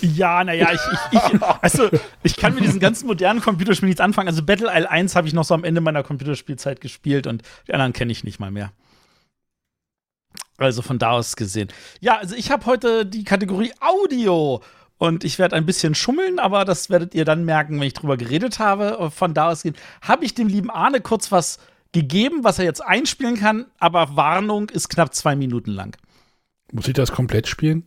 [0.00, 0.80] Ja, naja, ich,
[1.12, 1.88] ich, ich, also,
[2.22, 4.28] ich kann mit diesen ganzen modernen Computerspielen nichts anfangen.
[4.28, 7.72] Also Battle Isle 1 habe ich noch so am Ende meiner Computerspielzeit gespielt und die
[7.72, 8.72] anderen kenne ich nicht mal mehr.
[10.58, 11.68] Also von da aus gesehen.
[12.00, 14.60] Ja, also ich habe heute die Kategorie Audio
[15.02, 18.16] und ich werde ein bisschen schummeln, aber das werdet ihr dann merken, wenn ich drüber
[18.16, 19.10] geredet habe.
[19.10, 19.64] Von da aus
[20.00, 21.58] habe ich dem lieben Arne kurz was
[21.90, 25.96] gegeben, was er jetzt einspielen kann, aber Warnung ist knapp zwei Minuten lang.
[26.70, 27.82] Muss ich das komplett spielen?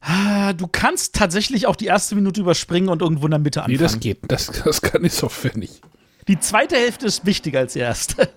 [0.00, 3.74] Ah, Du kannst tatsächlich auch die erste Minute überspringen und irgendwo in der Mitte Nee,
[3.74, 3.78] anfangen.
[3.80, 4.18] das geht.
[4.28, 5.82] Das, das kann die Software nicht.
[6.26, 8.30] Die zweite Hälfte ist wichtiger als die erste.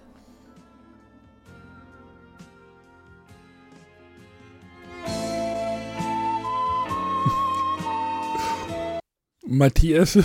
[9.50, 10.18] Matthias.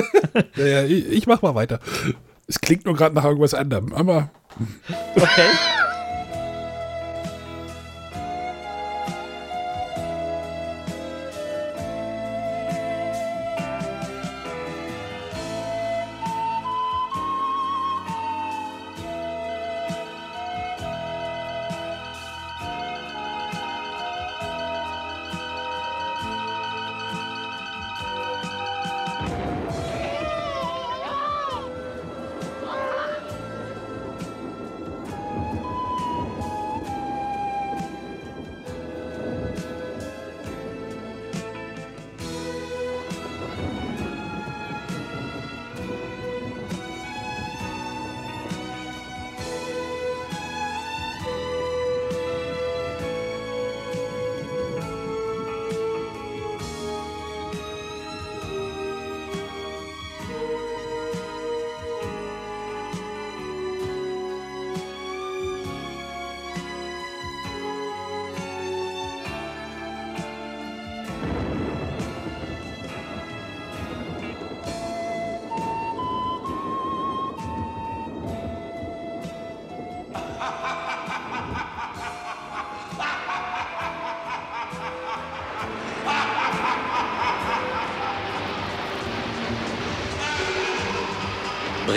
[0.56, 1.80] naja, ich, ich mach mal weiter.
[2.46, 4.30] Es klingt nur gerade nach irgendwas anderem, aber.
[5.14, 5.50] Okay.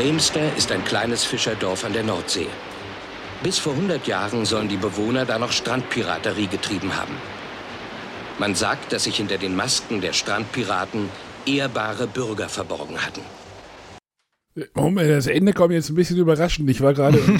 [0.09, 2.47] Bremster ist ein kleines Fischerdorf an der Nordsee.
[3.43, 7.13] Bis vor 100 Jahren sollen die Bewohner da noch Strandpiraterie getrieben haben.
[8.39, 11.09] Man sagt, dass sich hinter den Masken der Strandpiraten
[11.45, 13.21] ehrbare Bürger verborgen hatten.
[14.73, 16.67] Moment, das Ende kommt jetzt ein bisschen überraschend.
[16.71, 17.21] Ich war gerade.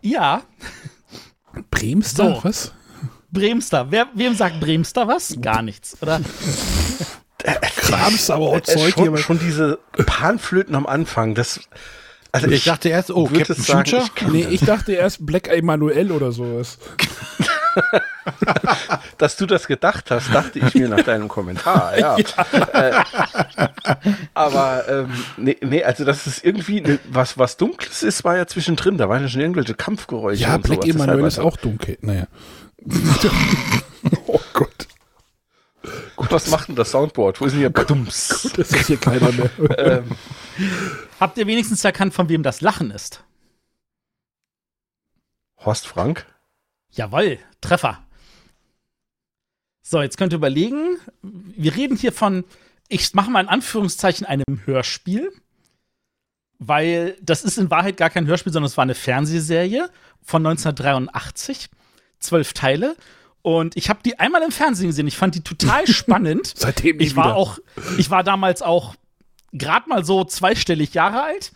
[0.00, 0.44] Ja,
[1.72, 2.36] Bremster?
[2.36, 2.44] So.
[2.44, 2.72] Was?
[3.32, 3.90] Bremster.
[3.90, 5.36] Wer, wem sagt Bremster was?
[5.40, 6.20] Gar nichts, oder?
[7.88, 9.18] Krams, aber auch Zeug schon, hier.
[9.18, 11.60] schon diese Panflöten am Anfang, das.
[12.32, 14.04] Also Ich dachte erst, oh, Captain sagen, Future?
[14.16, 16.78] ich Nee, ich dachte erst Black Emanuel oder sowas.
[19.18, 22.16] Dass du das gedacht hast, dachte ich mir nach deinem Kommentar, ja.
[22.72, 22.92] Äh,
[24.34, 28.46] aber ähm, nee, nee, also das ist irgendwie ne, was, was Dunkles ist, war ja
[28.46, 28.98] zwischendrin.
[28.98, 30.42] Da waren ja schon irgendwelche Kampfgeräusche.
[30.42, 30.94] Ja, Black sowas.
[30.94, 31.98] Emanuel ist auch dunkel.
[32.00, 32.26] Naja.
[34.26, 34.86] oh Gott.
[36.16, 37.40] Gut, was macht denn das Soundboard?
[37.40, 38.50] Wo ist denn hier Badums?
[38.56, 39.50] Das ist hier keiner mehr.
[39.78, 40.10] ähm,
[41.20, 43.22] Habt ihr wenigstens erkannt, von wem das Lachen ist?
[45.58, 46.26] Horst Frank?
[46.90, 48.02] Jawohl, Treffer.
[49.82, 52.44] So, jetzt könnt ihr überlegen, wir reden hier von,
[52.88, 55.30] ich mache mal in Anführungszeichen, einem Hörspiel,
[56.58, 59.90] weil das ist in Wahrheit gar kein Hörspiel, sondern es war eine Fernsehserie
[60.22, 61.68] von 1983,
[62.18, 62.96] zwölf Teile.
[63.46, 65.06] Und ich habe die einmal im Fernsehen gesehen.
[65.06, 66.52] Ich fand die total spannend.
[66.56, 67.36] Seitdem ich war wieder.
[67.36, 67.60] auch,
[67.96, 68.96] ich war damals auch
[69.52, 71.52] gerade mal so zweistellig Jahre alt.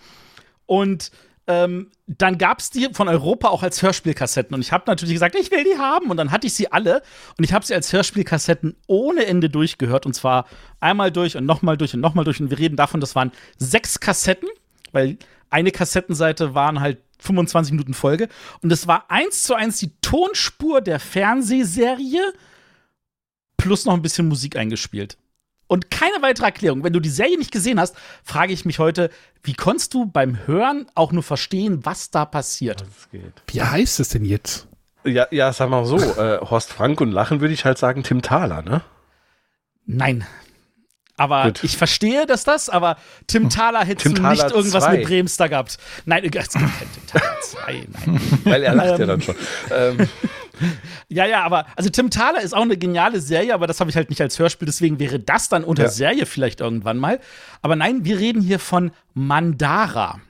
[0.66, 1.10] Und
[1.48, 4.54] ähm, dann gab es die von Europa auch als Hörspielkassetten.
[4.54, 6.12] Und ich habe natürlich gesagt, ich will die haben.
[6.12, 7.02] Und dann hatte ich sie alle.
[7.36, 10.06] Und ich habe sie als Hörspielkassetten ohne Ende durchgehört.
[10.06, 10.46] Und zwar
[10.78, 12.40] einmal durch und nochmal durch und nochmal durch.
[12.40, 14.48] Und wir reden davon, das waren sechs Kassetten,
[14.92, 15.18] weil
[15.50, 18.28] eine Kassettenseite waren halt 25 Minuten Folge.
[18.62, 22.32] Und es war eins zu eins die Tonspur der Fernsehserie
[23.56, 25.18] plus noch ein bisschen Musik eingespielt.
[25.66, 26.82] Und keine weitere Erklärung.
[26.82, 29.10] Wenn du die Serie nicht gesehen hast, frage ich mich heute,
[29.44, 32.84] wie konntest du beim Hören auch nur verstehen, was da passiert?
[33.46, 34.66] Wie heißt es denn jetzt?
[35.04, 38.20] Ja, ja, sag mal so, äh, Horst Frank und Lachen würde ich halt sagen Tim
[38.20, 38.82] Thaler, ne?
[39.86, 40.26] Nein.
[41.20, 41.64] Aber Gut.
[41.64, 44.96] ich verstehe, dass das, aber Tim Thaler hättest Tim du Thaler nicht irgendwas zwei.
[44.96, 45.76] mit Bremster gehabt.
[46.06, 48.20] Nein, es gibt kein Tim Thaler 2, nein.
[48.44, 49.06] Weil er lacht ja Ähm.
[49.06, 49.34] dann schon.
[49.70, 50.08] Ähm,
[51.08, 53.96] Ja, ja, aber also Tim Thaler ist auch eine geniale Serie, aber das habe ich
[53.96, 55.88] halt nicht als Hörspiel, deswegen wäre das dann unter Ja.
[55.88, 57.18] Serie vielleicht irgendwann mal.
[57.62, 60.20] Aber nein, wir reden hier von Mandara.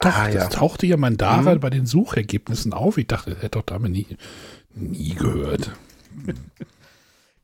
[0.00, 0.48] Doch, Ah, das ja.
[0.48, 2.98] tauchte ja Mandara bei den Suchergebnissen auf.
[2.98, 4.06] Ich dachte, das hätte doch damit nie,
[4.74, 5.70] nie gehört.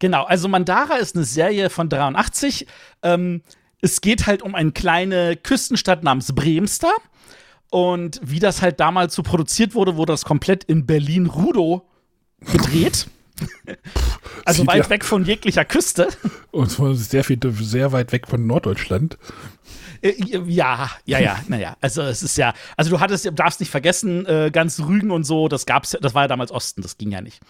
[0.05, 2.67] Genau, also Mandara ist eine Serie von 83.
[3.03, 3.41] Ähm,
[3.81, 6.93] es geht halt um eine kleine Küstenstadt namens Bremster.
[7.71, 11.89] Und wie das halt damals so produziert wurde, wurde das komplett in Berlin-Rudow
[12.53, 13.07] gedreht.
[14.45, 16.09] also Sieht weit ja- weg von jeglicher Küste.
[16.51, 19.17] Und zwar sehr viel, sehr weit weg von Norddeutschland.
[20.03, 21.79] Äh, Ja, ja, ja, naja.
[21.81, 25.49] Also es ist ja, also du hattest, darfst nicht vergessen, äh, ganz Rügen und so,
[25.49, 27.41] das gab's ja, das war ja damals Osten, das ging ja nicht.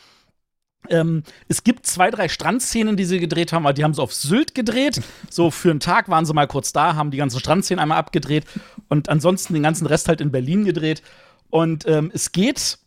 [0.89, 4.14] Ähm, es gibt zwei, drei Strandszenen, die sie gedreht haben, aber die haben sie auf
[4.14, 5.01] Sylt gedreht.
[5.30, 8.45] So für einen Tag waren sie mal kurz da, haben die ganzen Strandszenen einmal abgedreht
[8.89, 11.03] und ansonsten den ganzen Rest halt in Berlin gedreht.
[11.51, 12.78] Und ähm, es geht,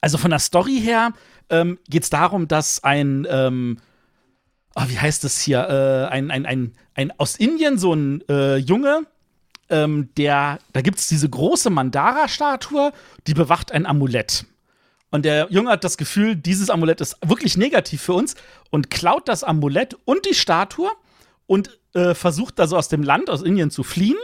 [0.00, 1.12] also von der Story her,
[1.50, 3.26] ähm, geht es darum, dass ein,
[4.74, 5.68] oh, wie heißt das hier?
[5.68, 9.06] Äh, ein, ein, ein, ein aus Indien, so ein äh, Junge,
[9.68, 12.92] ähm, der, da gibt es diese große Mandara-Statue,
[13.26, 14.44] die bewacht ein Amulett.
[15.10, 18.36] Und der Junge hat das Gefühl, dieses Amulett ist wirklich negativ für uns
[18.70, 20.90] und klaut das Amulett und die Statue
[21.46, 24.18] und äh, versucht so aus dem Land, aus Indien zu fliehen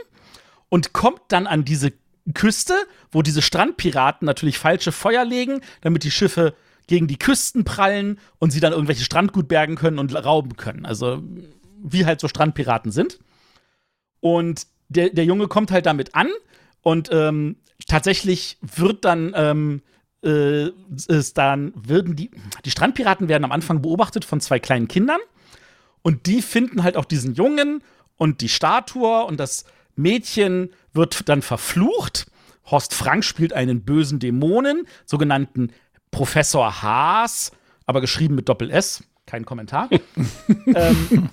[0.69, 1.93] und kommt dann an diese
[2.35, 2.75] Küste,
[3.11, 6.55] wo diese Strandpiraten natürlich falsche Feuer legen, damit die Schiffe
[6.87, 10.87] gegen die Küsten prallen und sie dann irgendwelche Strandgut bergen können und rauben können.
[10.87, 11.23] Also
[11.83, 13.19] wie halt so Strandpiraten sind.
[14.21, 16.29] Und der, der Junge kommt halt damit an
[16.83, 17.57] und ähm,
[17.89, 19.83] tatsächlich wird dann ähm,
[20.27, 20.73] äh,
[21.09, 22.31] ist dann würden die
[22.65, 25.21] die Strandpiraten werden am Anfang beobachtet von zwei kleinen Kindern
[26.03, 27.83] und die finden halt auch diesen Jungen
[28.17, 29.65] und die Statue und das
[29.95, 32.27] Mädchen wird dann verflucht.
[32.71, 35.73] Horst Frank spielt einen bösen Dämonen, sogenannten
[36.11, 37.53] Professor Haas,
[37.87, 39.89] aber geschrieben mit Doppel S, kein Kommentar.
[40.67, 41.31] ähm,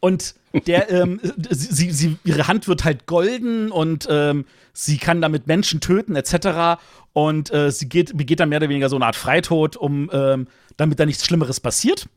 [0.00, 0.34] und
[0.66, 1.20] der, ähm,
[1.50, 6.80] sie, sie, ihre Hand wird halt golden und ähm, sie kann damit Menschen töten, etc.
[7.12, 10.46] Und äh, sie geht, begeht dann mehr oder weniger so eine Art Freitod, um ähm,
[10.76, 12.08] damit da nichts Schlimmeres passiert.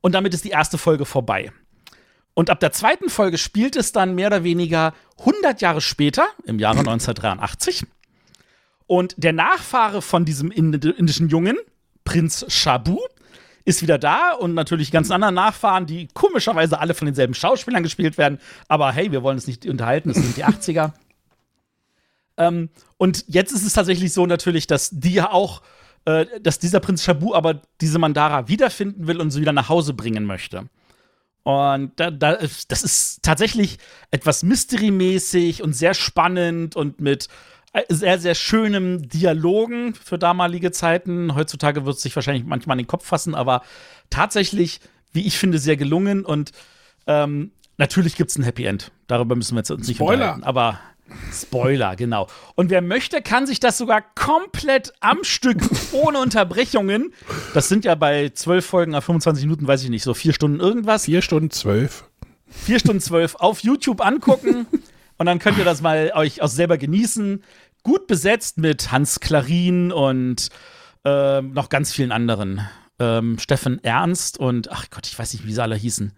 [0.00, 1.52] Und damit ist die erste Folge vorbei.
[2.34, 6.58] Und ab der zweiten Folge spielt es dann mehr oder weniger 100 Jahre später, im
[6.58, 7.84] Jahre 1983.
[8.86, 11.56] Und der Nachfahre von diesem indischen Jungen,
[12.04, 12.98] Prinz Shabu,
[13.70, 18.18] ist wieder da und natürlich ganz anderen Nachfahren, die komischerweise alle von denselben Schauspielern gespielt
[18.18, 18.38] werden.
[18.68, 20.92] Aber hey, wir wollen es nicht unterhalten, es sind die 80er.
[22.36, 22.68] ähm,
[22.98, 25.62] und jetzt ist es tatsächlich so natürlich, dass die ja auch,
[26.04, 29.94] äh, dass dieser Prinz Shabu aber diese Mandara wiederfinden will und sie wieder nach Hause
[29.94, 30.66] bringen möchte.
[31.42, 32.36] Und da, da,
[32.68, 33.78] das ist tatsächlich
[34.10, 37.28] etwas Mystery-mäßig und sehr spannend und mit
[37.88, 41.34] sehr, sehr schönem Dialogen für damalige Zeiten.
[41.34, 43.62] Heutzutage wird es sich wahrscheinlich manchmal in den Kopf fassen, aber
[44.10, 44.80] tatsächlich,
[45.12, 46.24] wie ich finde, sehr gelungen.
[46.24, 46.52] Und
[47.06, 48.90] ähm, natürlich gibt es ein Happy End.
[49.06, 50.34] Darüber müssen wir jetzt uns nicht Spoiler.
[50.34, 50.44] unterhalten.
[50.44, 50.80] Aber
[51.32, 52.28] Spoiler, genau.
[52.54, 55.58] Und wer möchte, kann sich das sogar komplett am Stück,
[55.92, 57.12] ohne Unterbrechungen.
[57.54, 60.60] Das sind ja bei zwölf Folgen nach 25 Minuten, weiß ich nicht, so vier Stunden
[60.60, 61.04] irgendwas.
[61.04, 62.04] Vier Stunden zwölf.
[62.48, 64.66] Vier Stunden zwölf auf YouTube angucken.
[65.20, 67.44] Und dann könnt ihr das mal euch auch selber genießen.
[67.82, 70.48] Gut besetzt mit Hans Klarin und
[71.04, 72.66] äh, noch ganz vielen anderen.
[72.98, 76.14] Ähm, Steffen Ernst und, ach Gott, ich weiß nicht, wie sie alle hießen.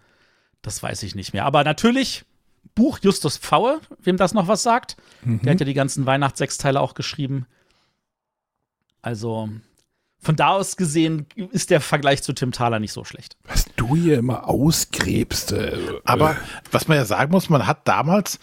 [0.63, 1.47] Das weiß ich nicht mehr.
[1.47, 2.25] Aber natürlich
[2.77, 4.97] Buch Justus Pfaue, wem das noch was sagt.
[5.25, 5.43] Mhm.
[5.43, 7.47] Der hat ja die ganzen Weihnachtssechsteile auch geschrieben.
[9.03, 9.49] Also
[10.21, 13.37] von da aus gesehen ist der Vergleich zu Tim Thaler nicht so schlecht.
[13.43, 15.51] Was du hier immer ausgräbst.
[15.51, 16.37] Äh, Aber
[16.71, 18.39] was man ja sagen muss, man hat damals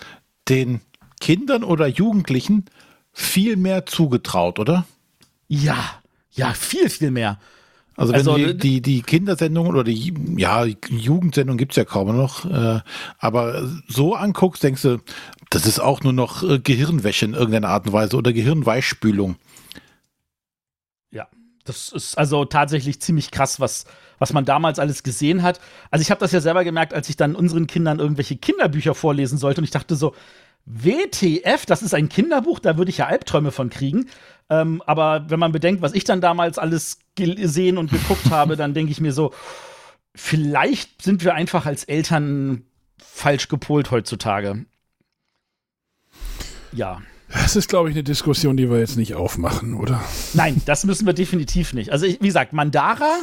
[0.50, 0.82] den
[1.20, 2.66] Kindern oder Jugendlichen
[3.14, 4.86] viel mehr zugetraut, oder?
[5.48, 5.78] Ja,
[6.32, 7.40] ja, viel, viel mehr.
[7.96, 12.16] Also, wenn also, die, die, die Kindersendungen oder die ja, Jugendsendung gibt es ja kaum
[12.16, 12.80] noch, äh,
[13.18, 15.00] aber so anguckst, denkst du,
[15.50, 19.36] das ist auch nur noch äh, Gehirnwäsche in irgendeiner Art und Weise oder Gehirnweichspülung.
[21.70, 23.86] Das ist also tatsächlich ziemlich krass, was,
[24.18, 25.60] was man damals alles gesehen hat.
[25.92, 29.38] Also ich habe das ja selber gemerkt, als ich dann unseren Kindern irgendwelche Kinderbücher vorlesen
[29.38, 30.16] sollte und ich dachte so,
[30.66, 34.10] WTF, das ist ein Kinderbuch, da würde ich ja Albträume von kriegen.
[34.50, 38.74] Ähm, aber wenn man bedenkt, was ich dann damals alles gesehen und geguckt habe, dann
[38.74, 39.32] denke ich mir so,
[40.16, 42.64] vielleicht sind wir einfach als Eltern
[42.98, 44.66] falsch gepolt heutzutage.
[46.72, 47.02] Ja.
[47.32, 50.02] Das ist, glaube ich, eine Diskussion, die wir jetzt nicht aufmachen, oder?
[50.34, 51.92] Nein, das müssen wir definitiv nicht.
[51.92, 53.20] Also, ich, wie gesagt, Mandara,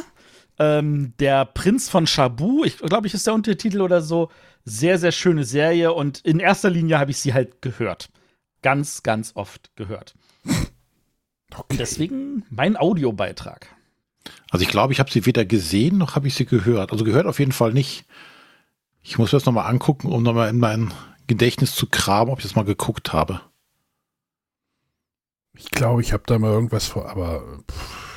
[0.59, 4.29] ähm, der Prinz von Shabu, ich glaube, ich ist der Untertitel oder so,
[4.65, 8.09] sehr, sehr schöne Serie und in erster Linie habe ich sie halt gehört.
[8.61, 10.15] Ganz, ganz oft gehört.
[11.55, 11.77] Okay.
[11.79, 13.67] Deswegen mein Audiobeitrag.
[14.51, 16.91] Also ich glaube, ich habe sie weder gesehen noch habe ich sie gehört.
[16.91, 18.05] Also gehört auf jeden Fall nicht.
[19.01, 20.93] Ich muss das nochmal angucken, um nochmal in mein
[21.27, 23.41] Gedächtnis zu graben, ob ich das mal geguckt habe.
[25.57, 28.07] Ich glaube, ich habe da mal irgendwas vor, aber pff.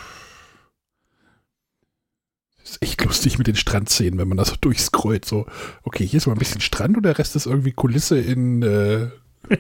[2.71, 5.25] ist echt lustig mit den Strandszenen, wenn man da so durchscrollt.
[5.25, 5.47] So,
[5.83, 9.11] okay, hier ist mal ein bisschen Strand und der Rest ist irgendwie Kulisse in äh,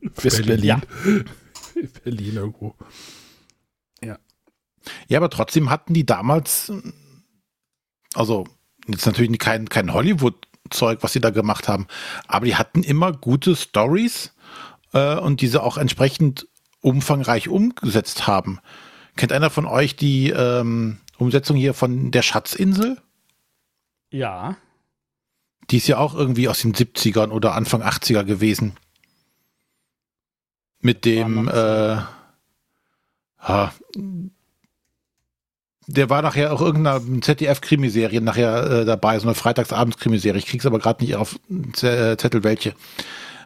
[0.00, 0.64] West-Berlin.
[0.64, 0.80] Ja.
[2.04, 2.74] Berlin irgendwo.
[4.02, 4.18] Ja.
[5.08, 6.72] Ja, aber trotzdem hatten die damals,
[8.14, 8.46] also
[8.86, 11.86] jetzt natürlich kein, kein Hollywood-Zeug, was sie da gemacht haben,
[12.26, 14.34] aber die hatten immer gute Stories
[14.92, 16.48] äh, und diese auch entsprechend
[16.80, 18.60] umfangreich umgesetzt haben.
[19.16, 22.98] Kennt einer von euch die ähm, Umsetzung hier von der Schatzinsel?
[24.10, 24.56] Ja.
[25.70, 28.76] Die ist ja auch irgendwie aus den 70ern oder Anfang 80er gewesen.
[30.80, 31.96] Mit dem, äh,
[33.38, 33.72] ha,
[35.86, 40.38] der war nachher auch irgendeiner ZDF-Krimiserie nachher äh, dabei, so eine Freitagsabends-Krimiserie.
[40.38, 42.74] Ich krieg's aber gerade nicht auf äh, Zettel welche.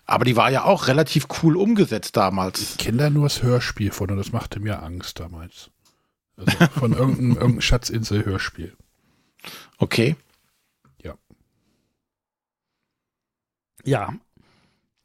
[0.06, 2.60] Aber die war ja auch relativ cool umgesetzt damals.
[2.60, 5.70] Ich kenne da nur das Hörspiel von und das machte mir Angst damals.
[6.36, 8.76] Also von irgendeinem, irgendeinem Schatzinsel-Hörspiel.
[9.78, 10.16] Okay.
[13.84, 14.14] Ja.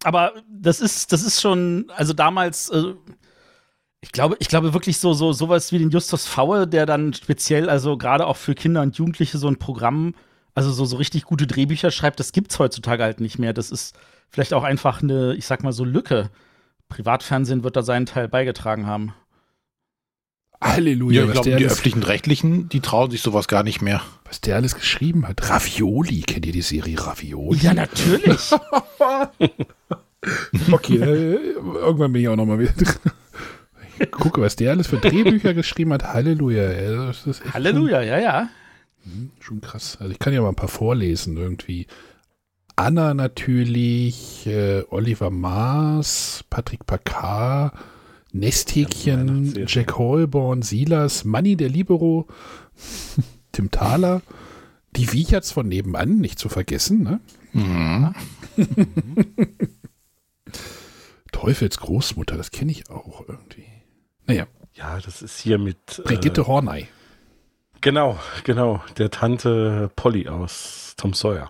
[0.03, 2.93] Aber das ist, das ist schon, also damals, äh,
[4.01, 7.69] ich glaube, ich glaube wirklich so, so, sowas wie den Justus Faue, der dann speziell,
[7.69, 10.15] also gerade auch für Kinder und Jugendliche so ein Programm,
[10.55, 13.53] also so, so richtig gute Drehbücher schreibt, das gibt's heutzutage halt nicht mehr.
[13.53, 13.97] Das ist
[14.29, 16.29] vielleicht auch einfach eine, ich sag mal so, Lücke.
[16.87, 19.13] Privatfernsehen wird da seinen Teil beigetragen haben.
[20.61, 23.63] Halleluja, Ja, ich was, glaube, der die alles, öffentlichen Rechtlichen, die trauen sich sowas gar
[23.63, 24.01] nicht mehr.
[24.25, 25.49] was der alles geschrieben hat.
[25.49, 27.59] Ravioli, kennt ihr die Serie Ravioli?
[27.59, 28.51] Ja, natürlich.
[30.71, 34.09] Okay, äh, irgendwann bin ich auch noch mal wieder drin.
[34.11, 36.03] Gucke, was der alles für Drehbücher geschrieben hat.
[36.03, 37.13] Halleluja.
[37.53, 38.49] Halleluja, ja, ja.
[39.03, 39.97] Schon, schon krass.
[39.99, 41.87] Also ich kann ja mal ein paar vorlesen irgendwie.
[42.79, 47.73] Anna natürlich, äh, Oliver Maas, Patrick Packard,
[48.31, 49.65] Nesthäkchen, Weihnachtsserie.
[49.67, 52.27] Jack Holborn, Silas, Manny der Libero,
[53.51, 54.21] Tim Thaler,
[54.95, 57.19] die Wiecherts von nebenan, nicht zu vergessen, ne?
[57.51, 58.13] Mhm.
[61.33, 63.65] Teufels Großmutter, das kenne ich auch irgendwie.
[64.25, 66.01] Naja, Ja, das ist hier mit.
[66.05, 66.87] Brigitte Äh, Horney.
[67.81, 68.81] genau, genau.
[68.97, 71.49] Der Tante Polly aus Tom Sawyer.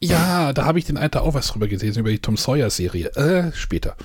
[0.00, 3.08] Ja, da habe ich den Alter auch was drüber gelesen, über die Tom Sawyer-Serie.
[3.16, 3.96] Äh, später.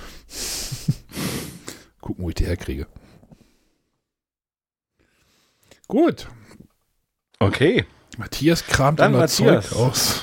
[2.00, 2.86] Gucken, wo ich die herkriege.
[5.88, 6.28] Gut.
[7.38, 7.84] Okay.
[8.16, 9.68] Matthias kramt Dann immer Matthias.
[9.70, 10.22] Zeug aus.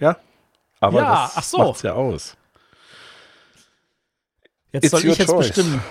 [0.00, 0.16] Ja.
[0.80, 1.58] Aber Ja, das ach so.
[1.58, 2.36] macht's ja aus.
[4.72, 5.46] Jetzt It's soll ich jetzt choice.
[5.48, 5.82] bestimmen.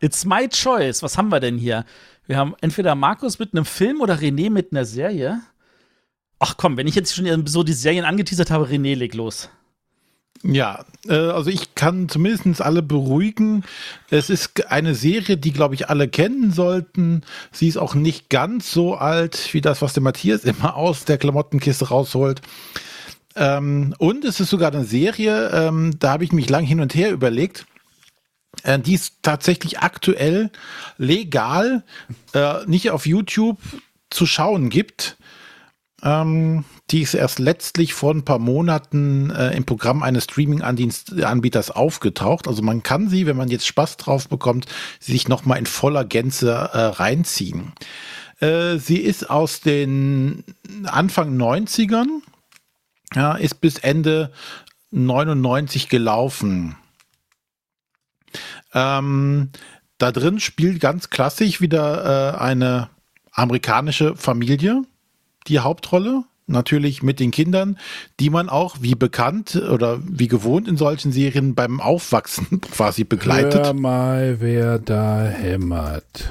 [0.00, 1.02] It's my choice.
[1.02, 1.84] Was haben wir denn hier?
[2.26, 5.40] Wir haben entweder Markus mit einem Film oder René mit einer Serie.
[6.46, 9.48] Ach komm, wenn ich jetzt schon so die Serien angeteasert habe, René, leg los.
[10.42, 13.64] Ja, äh, also ich kann zumindest alle beruhigen.
[14.10, 17.22] Es ist eine Serie, die, glaube ich, alle kennen sollten.
[17.50, 21.16] Sie ist auch nicht ganz so alt wie das, was der Matthias immer aus der
[21.16, 22.42] Klamottenkiste rausholt.
[23.36, 26.94] Ähm, und es ist sogar eine Serie, ähm, da habe ich mich lang hin und
[26.94, 27.64] her überlegt.
[28.64, 30.50] Äh, die ist tatsächlich aktuell
[30.98, 31.84] legal
[32.34, 33.60] äh, nicht auf YouTube
[34.10, 35.16] zu schauen gibt.
[36.04, 42.46] Ähm, die ist erst letztlich vor ein paar Monaten äh, im Programm eines Streaming-Anbieters aufgetaucht.
[42.46, 44.66] Also man kann sie, wenn man jetzt Spaß drauf bekommt,
[45.00, 47.72] sich nochmal in voller Gänze äh, reinziehen.
[48.40, 50.44] Äh, sie ist aus den
[50.84, 52.20] Anfang 90ern,
[53.14, 54.30] ja, ist bis Ende
[54.90, 56.76] 99 gelaufen.
[58.74, 59.48] Ähm,
[59.96, 62.90] da drin spielt ganz klassisch wieder äh, eine
[63.32, 64.82] amerikanische Familie
[65.46, 66.24] die Hauptrolle.
[66.46, 67.78] Natürlich mit den Kindern,
[68.20, 73.64] die man auch wie bekannt oder wie gewohnt in solchen Serien beim Aufwachsen quasi begleitet.
[73.64, 76.30] Hör mal, wer da hämmert.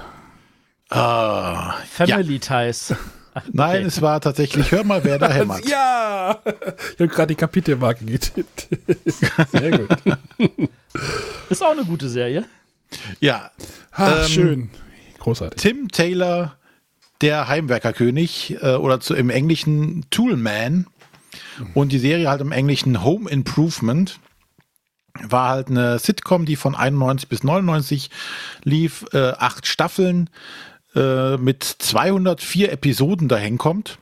[0.90, 2.94] Ah, Family Ties.
[3.52, 3.86] nein, Okay.
[3.88, 5.68] es war tatsächlich, hör mal, wer da hämmert.
[5.68, 6.38] Ja!
[6.46, 8.68] Ich habe gerade die Kapitelmarke getippt.
[9.52, 9.90] Sehr gut.
[11.50, 12.46] Ist auch eine gute Serie.
[13.20, 13.50] Ja,
[13.94, 14.70] Ha, Ähm, schön.
[15.18, 15.60] Großartig.
[15.60, 16.56] Tim Taylor,
[17.24, 20.86] der Heimwerkerkönig äh, oder zu, im Englischen Toolman.
[21.74, 24.20] Und die Serie halt im Englischen Home Improvement.
[25.22, 28.10] War halt eine Sitcom, die von 91 bis 99
[28.64, 30.30] lief, äh, acht Staffeln
[30.96, 34.00] äh, mit 204 Episoden dahin kommt.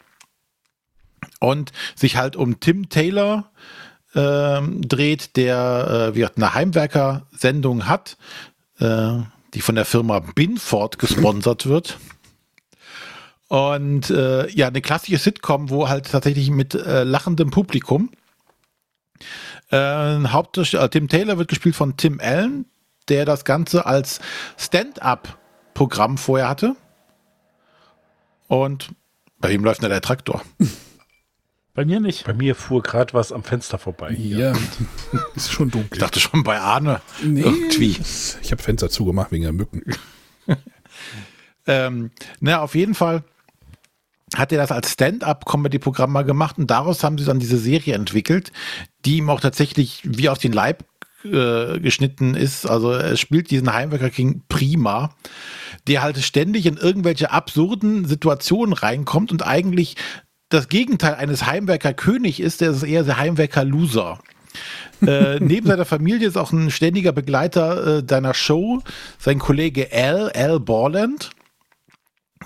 [1.39, 3.51] Und sich halt um Tim Taylor
[4.15, 8.17] ähm, dreht, der äh, wie eine Heimwerker-Sendung hat,
[8.79, 9.19] äh,
[9.53, 11.99] die von der Firma Binford gesponsert wird.
[13.51, 18.09] Und äh, ja, eine klassische Sitcom, wo halt tatsächlich mit äh, lachendem Publikum.
[19.71, 22.63] Äh, Hauptdarsteller, Tim Taylor wird gespielt von Tim Allen,
[23.09, 24.21] der das Ganze als
[24.57, 26.77] Stand-up-Programm vorher hatte.
[28.47, 28.91] Und
[29.37, 30.41] bei ihm läuft nur der Traktor.
[31.73, 32.25] Bei mir nicht.
[32.25, 34.15] Bei mir fuhr gerade was am Fenster vorbei.
[34.17, 34.53] Ja,
[35.35, 35.89] ist schon dunkel.
[35.91, 37.01] Ich dachte schon bei Arne.
[37.21, 37.97] Nee, irgendwie.
[38.41, 39.83] Ich habe Fenster zugemacht wegen der Mücken.
[41.67, 43.23] Ähm, na, auf jeden Fall
[44.35, 48.51] hat er das als Stand-up-Comedy-Programm mal gemacht und daraus haben sie dann diese Serie entwickelt,
[49.05, 50.85] die ihm auch tatsächlich wie auf den Leib
[51.25, 52.65] äh, geschnitten ist.
[52.65, 55.13] Also er spielt diesen Heimwerker King prima,
[55.87, 59.97] der halt ständig in irgendwelche absurden Situationen reinkommt und eigentlich
[60.49, 64.19] das Gegenteil eines Heimwerker König ist, der ist eher der Heimwerker Loser.
[65.05, 68.81] äh, neben seiner Familie ist auch ein ständiger Begleiter äh, deiner Show
[69.17, 71.31] sein Kollege Al, Al Borland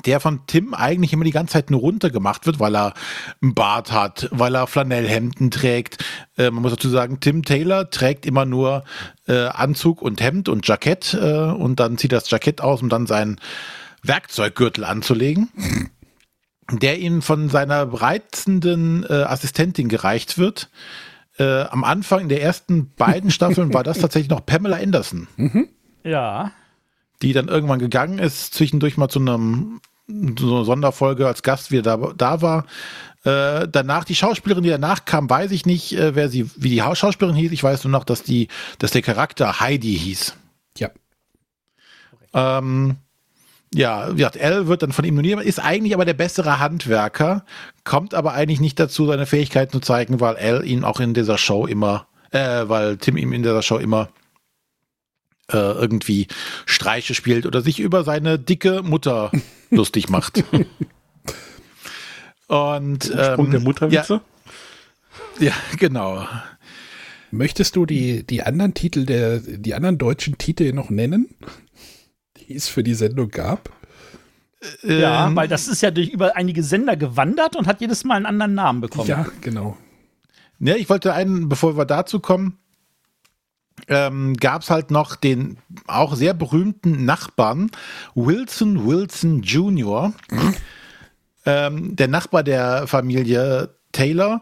[0.03, 2.93] der von Tim eigentlich immer die ganze Zeit nur runtergemacht wird, weil er
[3.41, 6.03] einen Bart hat, weil er Flanellhemden trägt.
[6.37, 8.83] Äh, man muss dazu sagen, Tim Taylor trägt immer nur
[9.27, 13.07] äh, Anzug und Hemd und Jackett äh, und dann zieht das Jackett aus, um dann
[13.07, 13.39] seinen
[14.03, 15.49] Werkzeuggürtel anzulegen,
[16.71, 20.69] der ihm von seiner reizenden äh, Assistentin gereicht wird.
[21.37, 25.27] Äh, am Anfang der ersten beiden Staffeln war das tatsächlich noch Pamela Anderson.
[26.03, 26.51] Ja.
[27.21, 29.81] Die dann irgendwann gegangen ist, zwischendurch mal zu einem
[30.37, 32.65] so einer Sonderfolge als Gast wieder da, da war.
[33.23, 36.83] Äh, danach die Schauspielerin, die danach kam, weiß ich nicht, äh, wer sie, wie die
[36.83, 37.51] Haus- Schauspielerin hieß.
[37.51, 40.35] Ich weiß nur noch, dass die, dass der Charakter Heidi hieß.
[40.77, 40.91] Ja.
[42.33, 42.97] Ähm,
[43.73, 47.45] ja, wie gesagt, L wird dann von ihm nominiert, ist eigentlich aber der bessere Handwerker,
[47.83, 51.39] kommt aber eigentlich nicht dazu, seine Fähigkeiten zu zeigen, weil L ihn auch in dieser
[51.39, 54.09] Show immer, äh, weil Tim ihm in dieser Show immer
[55.51, 56.27] äh, irgendwie
[56.65, 59.31] Streiche spielt oder sich über seine dicke Mutter
[59.69, 60.43] lustig macht.
[62.47, 64.21] Und Sprung ähm, der Mutterwitze?
[65.39, 66.27] Ja, ja, genau.
[67.31, 71.35] Möchtest du die, die anderen Titel der, die anderen deutschen Titel noch nennen,
[72.37, 73.69] die es für die Sendung gab?
[74.83, 78.15] Ja, Ähm, weil das ist ja durch über einige Sender gewandert und hat jedes Mal
[78.15, 79.07] einen anderen Namen bekommen.
[79.07, 79.77] Ja, genau.
[80.59, 82.57] Ja, ich wollte einen, bevor wir dazu kommen,
[83.87, 85.57] ähm, gab es halt noch den
[85.87, 87.71] auch sehr berühmten Nachbarn
[88.13, 90.13] Wilson Wilson Jr.,
[91.45, 94.41] ähm, der Nachbar der Familie Taylor,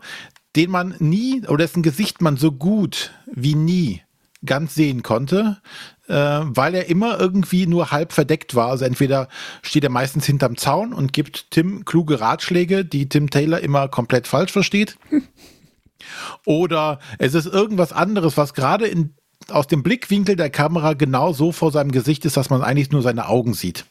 [0.55, 4.01] den man nie oder dessen Gesicht man so gut wie nie
[4.45, 5.61] ganz sehen konnte,
[6.07, 8.69] äh, weil er immer irgendwie nur halb verdeckt war.
[8.69, 9.29] Also entweder
[9.61, 14.27] steht er meistens hinterm Zaun und gibt Tim kluge Ratschläge, die Tim Taylor immer komplett
[14.27, 14.97] falsch versteht.
[16.45, 19.15] Oder es ist irgendwas anderes, was gerade in,
[19.49, 23.01] aus dem Blickwinkel der Kamera genau so vor seinem Gesicht ist, dass man eigentlich nur
[23.01, 23.85] seine Augen sieht.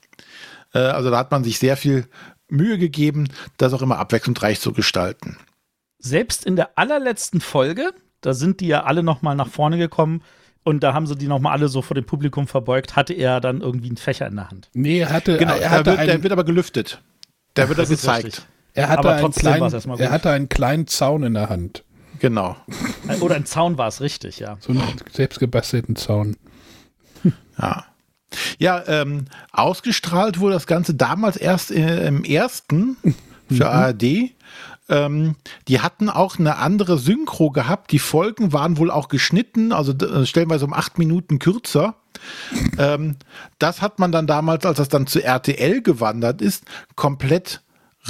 [0.74, 2.07] Äh, also da hat man sich sehr viel
[2.48, 5.36] Mühe gegeben, das auch immer abwechslungsreich zu gestalten.
[5.98, 10.22] Selbst in der allerletzten Folge, da sind die ja alle noch mal nach vorne gekommen
[10.64, 13.40] und da haben sie die noch mal alle so vor dem Publikum verbeugt, hatte er
[13.40, 14.68] dann irgendwie einen Fächer in der Hand.
[14.74, 17.00] Nee, er hatte, Genau, er der hatte, wird, der wird aber gelüftet.
[17.57, 18.46] Der wird da Das ist gezeigt.
[18.74, 21.84] er hatte, aber einen, kleinen, er hatte einen kleinen Zaun in der Hand.
[22.22, 22.54] Genau.
[23.20, 24.56] Oder ein Zaun war es richtig, ja.
[24.60, 26.36] So einen selbstgebastelten Zaun.
[27.58, 27.84] Ja.
[28.58, 32.96] Ja, ähm, ausgestrahlt wurde das Ganze damals erst äh, im ersten
[33.50, 34.30] für ARD.
[34.88, 35.34] Ähm,
[35.66, 37.90] die hatten auch eine andere Synchro gehabt.
[37.90, 41.96] Die Folgen waren wohl auch geschnitten, also äh, stellenweise um acht Minuten kürzer.
[42.78, 43.16] Ähm,
[43.58, 46.64] das hat man dann damals, als das dann zu RTL gewandert ist,
[46.94, 47.62] komplett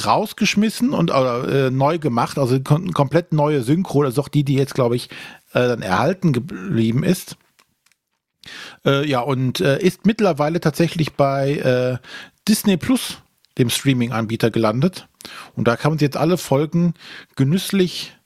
[0.07, 2.39] rausgeschmissen und äh, neu gemacht.
[2.39, 4.03] Also kom komplett neue Synchro.
[4.03, 5.11] Das ist auch die, die jetzt, glaube ich,
[5.53, 7.37] äh, dann erhalten geblieben ist.
[8.85, 11.99] Äh, ja, und äh, ist mittlerweile tatsächlich bei äh,
[12.49, 13.19] Disney Plus,
[13.59, 15.09] dem Streaming-Anbieter, gelandet.
[15.55, 16.95] Und da kann man sich jetzt alle Folgen
[17.37, 18.17] genüsslich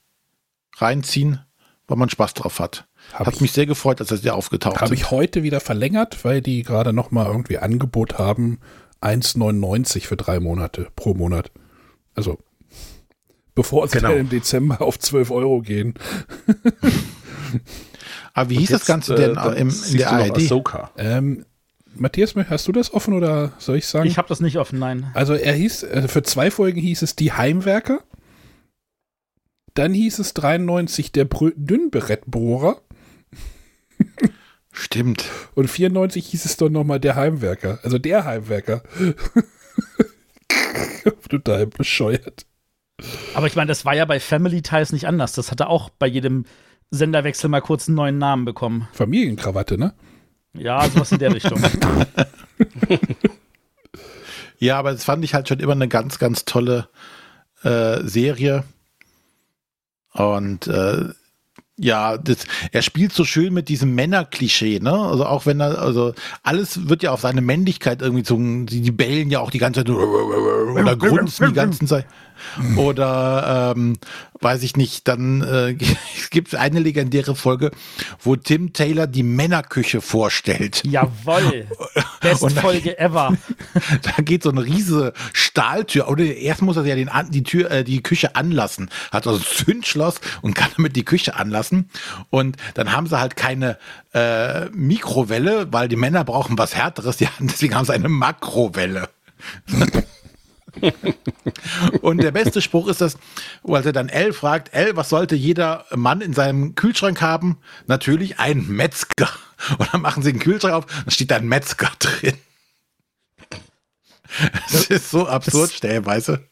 [0.78, 1.40] reinziehen,
[1.88, 2.86] weil man Spaß drauf hat.
[3.12, 5.00] Hab hat ich- mich sehr gefreut, als das hier aufgetaucht Habe ist.
[5.00, 8.58] ich heute wieder verlängert, weil die gerade noch mal irgendwie Angebot haben.
[9.02, 11.50] 1,99 für drei Monate pro Monat.
[12.14, 12.38] Also,
[13.54, 14.10] bevor sie Genau.
[14.10, 15.94] dann im Dezember auf 12 Euro gehen.
[18.34, 20.36] Aber wie hieß das Jetzt, Ganze äh, denn dann im, in der ARD?
[20.36, 20.90] Ahsoka.
[20.96, 21.44] Ähm,
[21.94, 24.06] Matthias, hast du das offen oder soll ich sagen?
[24.06, 25.10] Ich habe das nicht offen, nein.
[25.14, 28.00] Also er hieß, äh, für zwei Folgen hieß es Die Heimwerker.
[29.74, 32.80] Dann hieß es 93 der Brö Dünnberettbohrer.
[34.78, 35.24] Stimmt.
[35.54, 37.78] Und 94 hieß es doch nochmal Der Heimwerker.
[37.82, 38.82] Also der Heimwerker.
[41.30, 42.46] Total bescheuert.
[43.34, 45.32] Aber ich meine, das war ja bei Family Ties nicht anders.
[45.32, 46.44] Das hatte auch bei jedem
[46.90, 48.88] Senderwechsel mal kurz einen neuen Namen bekommen.
[48.92, 49.94] Familienkrawatte, ne?
[50.52, 51.62] Ja, sowas in der Richtung.
[54.58, 56.88] Ja, aber das fand ich halt schon immer eine ganz, ganz tolle
[57.62, 58.64] äh, Serie.
[60.12, 61.10] Und äh,
[61.78, 64.92] ja, das, er spielt so schön mit diesem Männerklischee, ne?
[64.92, 68.66] Also auch wenn er, also alles wird ja auf seine Männlichkeit irgendwie zogen.
[68.66, 72.06] Die, die bellen ja auch die ganze Zeit oder grunzen die ganze Zeit.
[72.76, 73.98] Oder ähm,
[74.40, 75.76] weiß ich nicht, dann äh,
[76.16, 77.70] es gibt eine legendäre Folge,
[78.20, 80.82] wo Tim Taylor die Männerküche vorstellt.
[80.84, 81.66] Jawoll.
[82.20, 83.36] Best Und- Folge ever.
[84.02, 86.08] Da geht so eine riese Stahltür.
[86.08, 88.90] Oder erst muss er ja den, die Tür, äh, die Küche anlassen.
[89.10, 91.90] Hat also ein Zündschloss und kann damit die Küche anlassen.
[92.30, 93.78] Und dann haben sie halt keine
[94.12, 97.20] äh, Mikrowelle, weil die Männer brauchen was Härteres.
[97.20, 99.08] Ja, deswegen haben sie eine Makrowelle.
[102.00, 103.16] Und der beste Spruch ist das,
[103.62, 107.58] wo er dann L fragt, L, was sollte jeder Mann in seinem Kühlschrank haben?
[107.86, 109.28] Natürlich ein Metzger.
[109.78, 112.36] Und dann machen sie den Kühlschrank auf, dann steht da ein Metzger drin.
[114.70, 116.46] Das ist so absurd stellenweise.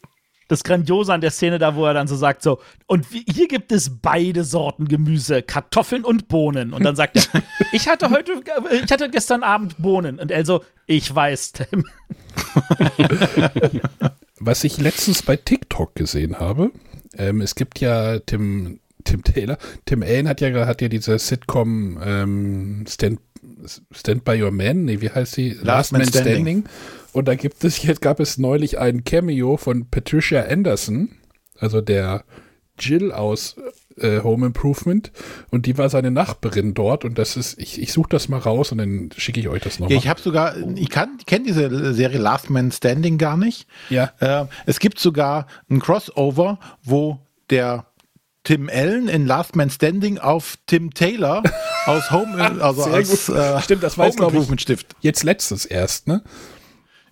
[0.48, 3.48] Das Grandiose an der Szene da, wo er dann so sagt, so, und wie- hier
[3.48, 6.72] gibt es beide Sorten Gemüse, Kartoffeln und Bohnen.
[6.72, 7.42] Und dann sagt er,
[7.72, 8.32] ich hatte heute,
[8.84, 10.18] ich hatte gestern Abend Bohnen.
[10.18, 11.84] Und er so, ich weiß, Tim.
[14.40, 16.70] Was ich letztens bei TikTok gesehen habe,
[17.16, 21.98] ähm, es gibt ja Tim, Tim Taylor, Tim Allen hat ja, hat ja diese Sitcom
[22.04, 23.20] ähm, Stand,
[23.92, 25.56] Stand by Your Man, nee, wie heißt sie?
[25.62, 26.64] Last Man Standing.
[27.14, 31.10] Und da gibt es, jetzt gab es neulich ein Cameo von Patricia Anderson,
[31.58, 32.24] also der
[32.76, 33.54] Jill aus
[33.98, 35.12] äh, Home Improvement.
[35.48, 37.04] Und die war seine Nachbarin dort.
[37.04, 39.78] Und das ist, ich, ich suche das mal raus und dann schicke ich euch das
[39.78, 39.92] nochmal.
[39.92, 43.68] Ja, ich habe sogar, ich kann, kenne diese Serie Last Man Standing gar nicht.
[43.90, 44.12] Ja.
[44.18, 47.86] Äh, es gibt sogar ein Crossover, wo der
[48.42, 51.44] Tim Allen in Last Man Standing auf Tim Taylor
[51.86, 53.36] aus Home, also gut.
[53.36, 54.96] äh, Stimmt, das war Home Improvement Stift.
[55.00, 56.24] Jetzt letztes erst, ne?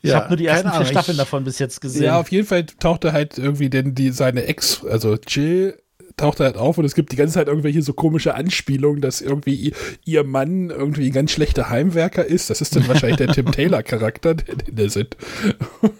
[0.03, 2.05] Ich habe nur die ersten vier Ahnung, Staffeln davon bis jetzt gesehen.
[2.05, 5.78] Ja, auf jeden Fall tauchte halt irgendwie denn die, seine Ex, also Jill,
[6.16, 9.72] tauchte halt auf und es gibt die ganze Zeit irgendwelche so komische Anspielungen, dass irgendwie
[10.05, 12.50] ihr, Mann irgendwie ein ganz schlechter Heimwerker ist.
[12.50, 15.16] Das ist dann wahrscheinlich der Tim Taylor-Charakter, den, den der sind.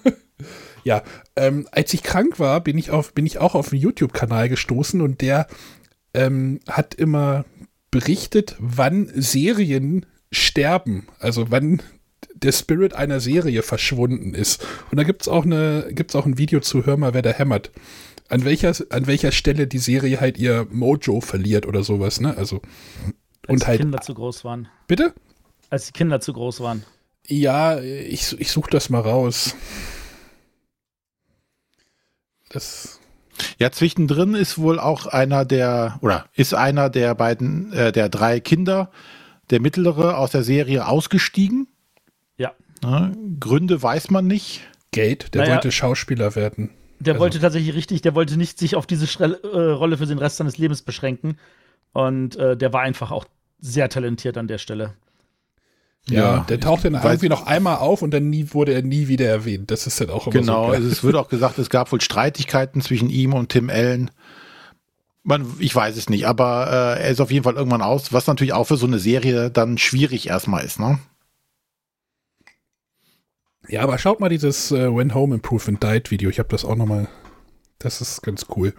[0.85, 1.03] ja,
[1.37, 5.01] ähm, als ich krank war, bin ich, auf, bin ich auch auf einen YouTube-Kanal gestoßen
[5.01, 5.47] und der
[6.15, 7.45] ähm, hat immer
[7.91, 11.09] berichtet, wann Serien sterben.
[11.19, 11.83] Also wann
[12.43, 14.65] der Spirit einer Serie verschwunden ist.
[14.91, 17.31] Und da gibt es auch, eine, gibt's auch ein Video zu Hör mal, wer da
[17.31, 17.71] hämmert.
[18.29, 22.37] An welcher, an welcher Stelle die Serie halt ihr Mojo verliert oder sowas, ne?
[22.37, 22.63] Also.
[23.43, 23.81] als Und die halt.
[23.81, 24.69] Kinder zu groß waren.
[24.87, 25.13] Bitte?
[25.71, 26.85] Als die Kinder zu groß waren.
[27.27, 29.55] Ja, ich, ich suche das mal raus.
[32.51, 33.01] Das.
[33.59, 38.41] Ja, zwischendrin ist wohl auch einer der, oder ist einer der beiden, äh, der drei
[38.41, 38.91] Kinder,
[39.51, 41.69] der mittlere aus der Serie ausgestiegen.
[42.83, 44.63] Ja, Gründe weiß man nicht.
[44.93, 45.55] Gate, der Naja.
[45.55, 46.71] wollte Schauspieler werden.
[47.01, 50.07] Der Also- wollte tatsächlich richtig, der wollte nicht sich auf diese Schrell äh, Rolle für
[50.07, 51.39] den Rest seines Lebens beschränken.
[51.93, 53.25] Und äh, der war einfach auch
[53.59, 54.95] sehr talentiert an der Stelle.
[56.09, 59.07] Ja, Ja, der taucht dann irgendwie noch einmal auf und dann nie, wurde er nie
[59.09, 59.71] wieder erwähnt.
[59.71, 60.71] Das ist dann auch immer Genau, so.
[60.73, 60.77] geil.
[60.81, 64.11] also es wird auch gesagt, es gab wohl Streitigkeiten zwischen ihm und Tim Allen.
[65.23, 68.27] Man, ich weiß es nicht, aber äh, er ist auf jeden Fall irgendwann aus, was
[68.27, 70.99] natürlich auch für so eine Serie dann schwierig erstmal ist, ne?
[73.69, 76.31] Ja, aber schaut mal dieses äh, When Home Improvement Died Video.
[76.31, 77.09] Ich habe das auch noch mal.
[77.79, 78.75] Das ist ganz cool.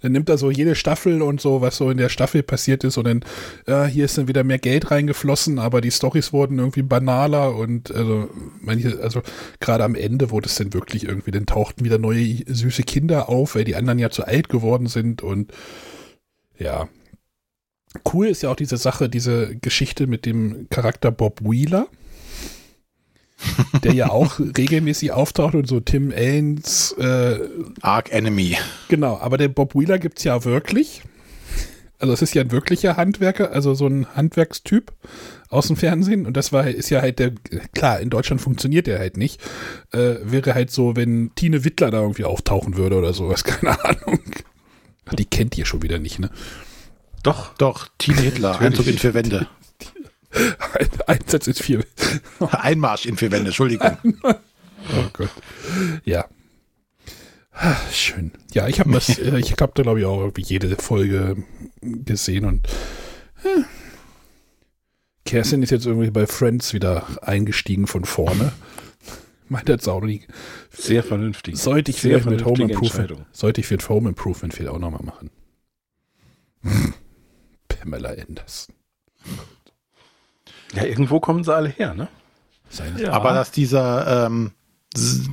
[0.00, 2.96] Dann nimmt er so jede Staffel und so, was so in der Staffel passiert ist
[2.96, 3.24] und dann,
[3.66, 7.94] äh, hier ist dann wieder mehr Geld reingeflossen, aber die Stories wurden irgendwie banaler und
[7.94, 8.30] also
[8.62, 9.20] manche, also
[9.60, 13.56] gerade am Ende wurde es dann wirklich irgendwie, dann tauchten wieder neue süße Kinder auf,
[13.56, 15.52] weil die anderen ja zu alt geworden sind und
[16.58, 16.88] ja.
[18.10, 21.88] Cool ist ja auch diese Sache, diese Geschichte mit dem Charakter Bob Wheeler
[23.84, 27.38] der ja auch regelmäßig auftaucht und so Tim Allens, äh,
[27.80, 28.56] Arc Enemy.
[28.88, 31.02] genau, aber der Bob Wheeler gibt's ja wirklich.
[31.98, 34.92] Also es ist ja ein wirklicher Handwerker, also so ein Handwerkstyp
[35.48, 37.32] aus dem Fernsehen und das war ist ja halt der
[37.74, 39.40] klar in Deutschland funktioniert der halt nicht
[39.92, 44.20] äh, wäre halt so wenn Tine Wittler da irgendwie auftauchen würde oder sowas keine Ahnung
[45.06, 46.30] Ach, die kennt ihr schon wieder nicht ne
[47.22, 47.54] Doch.
[47.58, 49.46] Doch, Tine Hitler, Einzug in vier Wände.
[50.30, 51.84] Ein Einsatz ist viel
[52.40, 53.96] Einmarsch in vier Wände, Entschuldigung.
[54.22, 55.30] Oh Gott.
[56.04, 56.26] Ja.
[57.90, 58.32] Schön.
[58.52, 61.42] Ja, ich habe das, äh, ich habe da glaube ich auch irgendwie jede Folge
[61.80, 62.66] gesehen und
[63.44, 63.62] äh,
[65.24, 68.52] Kerstin ist jetzt irgendwie bei Friends wieder eingestiegen von vorne.
[69.48, 70.26] Meint jetzt auch nie.
[70.70, 71.56] Sehr vernünftig.
[71.56, 75.04] Sollte ich Sehr vielleicht mit Home Improvement, sollte ich für Home Improvement vielleicht auch nochmal
[75.04, 75.30] machen.
[77.68, 78.74] Pamela Anderson.
[80.74, 82.08] Ja, irgendwo kommen sie alle her, ne?
[82.98, 83.12] Ja.
[83.12, 84.52] Aber dass dieser, ähm,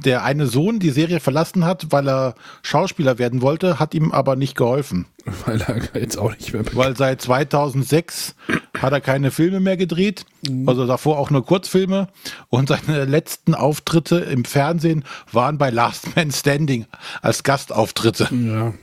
[0.05, 4.35] der eine Sohn die Serie verlassen hat, weil er Schauspieler werden wollte, hat ihm aber
[4.35, 5.05] nicht geholfen.
[5.45, 8.35] weil er jetzt auch nicht mehr Weil seit 2006
[8.77, 10.25] hat er keine Filme mehr gedreht,
[10.65, 12.09] also davor auch nur Kurzfilme.
[12.49, 16.85] Und seine letzten Auftritte im Fernsehen waren bei Last Man Standing
[17.21, 18.29] als Gastauftritte.
[18.31, 18.73] Ja.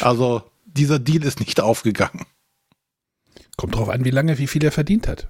[0.00, 2.26] Also dieser Deal ist nicht aufgegangen.
[3.56, 5.28] Kommt drauf an, wie lange, wie viel er verdient hat.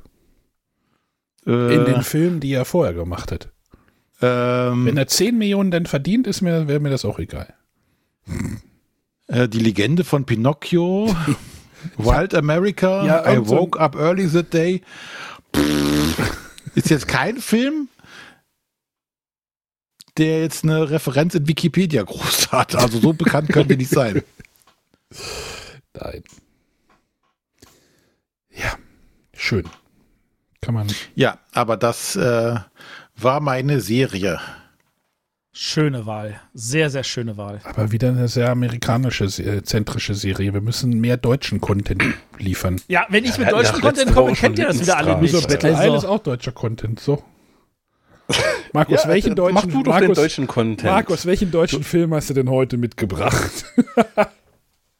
[1.45, 3.51] In Äh, den Filmen, die er vorher gemacht hat.
[4.20, 7.53] ähm, Wenn er 10 Millionen dann verdient, ist mir, wäre mir das auch egal.
[9.26, 11.14] äh, die Legende von Pinocchio,
[11.97, 14.82] Wild America, Ja, I irgend so Woke Up Early That Day.
[15.55, 16.38] Pff,
[16.76, 17.88] ist jetzt kein Film,
[20.18, 22.76] der jetzt eine Referenz in Wikipedia groß hat.
[22.76, 24.22] Also so bekannt können die nicht sein.
[25.95, 26.22] Nein.
[28.55, 28.76] Ja,
[29.34, 29.64] schön.
[30.63, 30.87] Kann man.
[31.15, 32.55] Ja, aber das äh,
[33.17, 34.41] war meine Serie.
[35.55, 36.41] Schöne Wahl.
[36.55, 37.61] Sehr, sehr schöne Wahl.
[37.65, 40.55] Aber wieder eine sehr amerikanische, äh, zentrische Serie.
[40.55, 42.03] Wir müssen mehr deutschen Content
[42.39, 42.81] liefern.
[42.89, 45.47] Ja, wenn ich Ja, mit deutschem ja Content komme, kennt ihr das wieder alle nicht.
[45.47, 47.23] Battle Isle ist Also, auch deutscher Content, so.
[48.73, 50.85] Markus, Ja, welchen äh, deutschen, mach du doch Markus, den deutschen Content.
[50.85, 53.67] Markus, welchen deutschen Film hast du denn heute mitgebracht?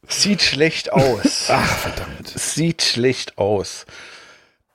[0.07, 1.47] Sieht schlecht aus.
[1.49, 2.29] Ach, verdammt.
[2.29, 3.87] Sieht schlecht aus.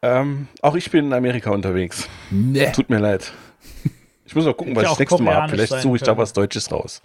[0.02, 2.08] Ähm, auch ich bin in Amerika unterwegs.
[2.30, 2.72] Nee.
[2.72, 3.32] Tut mir leid.
[4.26, 5.50] Ich muss noch gucken, was ja ich das nächste Mal habe.
[5.50, 6.18] Vielleicht suche ich da können.
[6.20, 7.02] was Deutsches raus.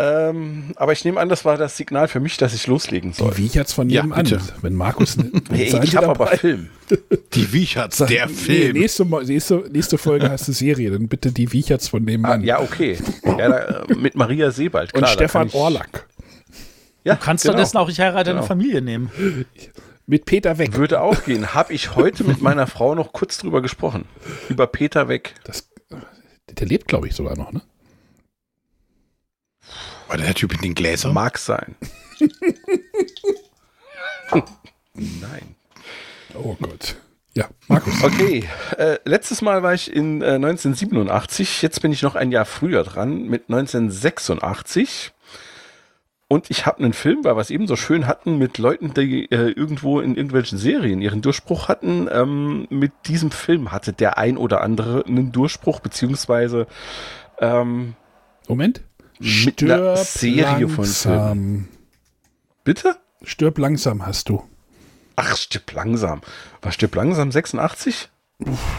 [0.00, 3.32] ähm, aber ich nehme an, das war das Signal für mich, dass ich loslegen soll.
[3.32, 4.24] Die Wiecherts von Ja, nebenan.
[4.24, 4.40] bitte.
[4.62, 5.16] Wenn Markus.
[5.16, 6.28] ne- Hey, seid ich habe aber?
[6.28, 6.70] Film.
[7.34, 8.76] Die Wiecherts, Sag- der nee, Film.
[8.78, 12.44] nächste, Mal- nächste, nächste Folge hast du Serie, dann bitte die Wiecherts von Ah, nebenan.
[12.44, 12.96] ja, okay.
[13.24, 14.94] Ja, da, äh, mit Maria Sebald.
[14.94, 16.06] Und Klar, da Stefan Orlack.
[17.04, 17.54] Ja, du kannst genau.
[17.54, 18.46] stattdessen auch Ich heirate eine Genau.
[18.46, 19.10] Familie nehmen.
[20.10, 20.72] Mit Peter Weg.
[20.72, 21.52] Würde auch gehen.
[21.52, 24.06] Habe ich heute mit meiner Frau noch kurz drüber gesprochen.
[24.48, 25.34] Über Peter Weg.
[25.44, 25.68] Das,
[26.48, 27.60] der lebt, glaube ich, sogar noch, ne?
[30.06, 31.12] War der Typ mit den Gläsern?
[31.12, 31.76] Mag sein.
[34.94, 35.56] Nein.
[36.32, 36.96] Oh Gott.
[37.34, 38.02] Ja, Markus.
[38.02, 38.48] Okay,
[38.78, 42.82] äh, letztes Mal war ich in äh, 1987, jetzt bin ich noch ein Jahr früher
[42.82, 45.12] dran, mit 1986.
[46.30, 49.30] Und ich habe einen Film, weil wir es eben so schön hatten, mit Leuten, die
[49.30, 52.06] äh, irgendwo in irgendwelchen Serien ihren Durchbruch hatten.
[52.12, 56.66] Ähm, mit diesem Film hatte der ein oder andere einen Durchbruch, beziehungsweise
[57.38, 57.94] ähm,
[58.46, 58.82] Moment.
[59.18, 61.68] Mit einer Serie von langsam.
[62.62, 62.96] bitte?
[63.22, 64.44] Stirb langsam hast du.
[65.16, 66.20] Ach, stirb langsam.
[66.62, 68.10] War stirb langsam 86?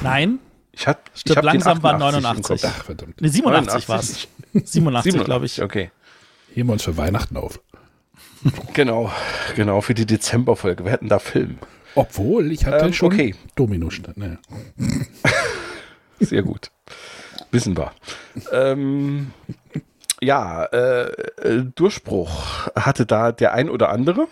[0.02, 0.40] Nein,
[0.72, 2.44] Ich hab, ich Stirb hab den langsam war 88 im 89.
[2.62, 2.74] Kopf.
[2.80, 3.22] Ach, verdammt.
[3.22, 4.28] ne, 87 war es.
[4.54, 5.62] 87, glaube ich.
[5.62, 5.92] Okay.
[6.54, 7.60] Heben wir uns für Weihnachten auf.
[8.74, 9.12] Genau,
[9.58, 10.86] genau, für die Dezemberfolge.
[10.86, 11.58] Wir hätten da Film.
[11.96, 13.36] Obwohl, ich hatte Ähm, schon okay.
[13.56, 13.90] Domino.
[14.16, 14.40] Ne.
[16.22, 16.72] Sehr gut.
[17.52, 17.92] Wissen wir.
[18.54, 19.34] ähm,
[20.22, 24.28] ja, äh, äh, Durchbruch hatte da der ein oder andere.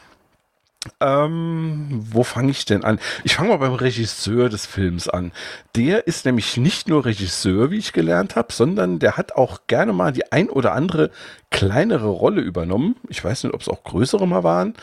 [0.99, 2.99] Ähm, wo fange ich denn an?
[3.23, 5.31] Ich fange mal beim Regisseur des Films an.
[5.75, 9.93] Der ist nämlich nicht nur Regisseur, wie ich gelernt habe, sondern der hat auch gerne
[9.93, 11.11] mal die ein oder andere
[11.49, 12.95] kleinere Rolle übernommen.
[13.09, 14.73] Ich weiß nicht, ob es auch größere mal waren.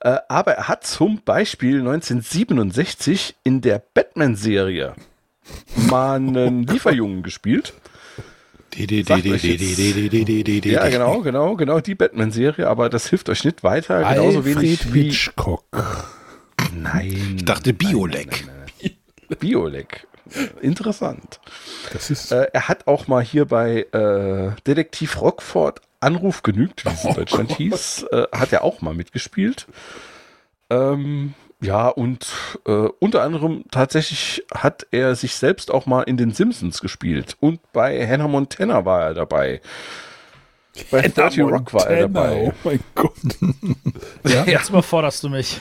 [0.00, 4.94] Äh, aber er hat zum Beispiel 1967 in der Batman-Serie
[5.88, 7.74] mal einen Lieferjungen gespielt.
[10.64, 14.02] Ja, genau, genau, genau, die Batman-Serie, aber das hilft euch nicht weiter.
[14.02, 15.02] Genauso wenig Alfred wie.
[15.04, 15.64] Hitchcock.
[16.74, 17.34] Nein.
[17.36, 18.46] Ich dachte Biolek.
[19.38, 20.06] Biolek.
[20.60, 21.40] Interessant.
[21.92, 22.32] Das ist.
[22.32, 27.14] Äh, er hat auch mal hier bei äh, Detektiv Rockford Anruf genügt, wie es in
[27.14, 29.66] Deutschland hieß, äh, hat er auch mal mitgespielt.
[30.70, 32.26] Ähm, ja, und
[32.66, 37.36] äh, unter anderem tatsächlich hat er sich selbst auch mal in den Simpsons gespielt.
[37.40, 39.60] Und bei Hannah Montana war er dabei.
[40.92, 42.52] Bei 30 Rock war er dabei.
[42.52, 43.12] Oh mein Gott.
[44.24, 45.58] Ja, Jetzt überforderst du mich.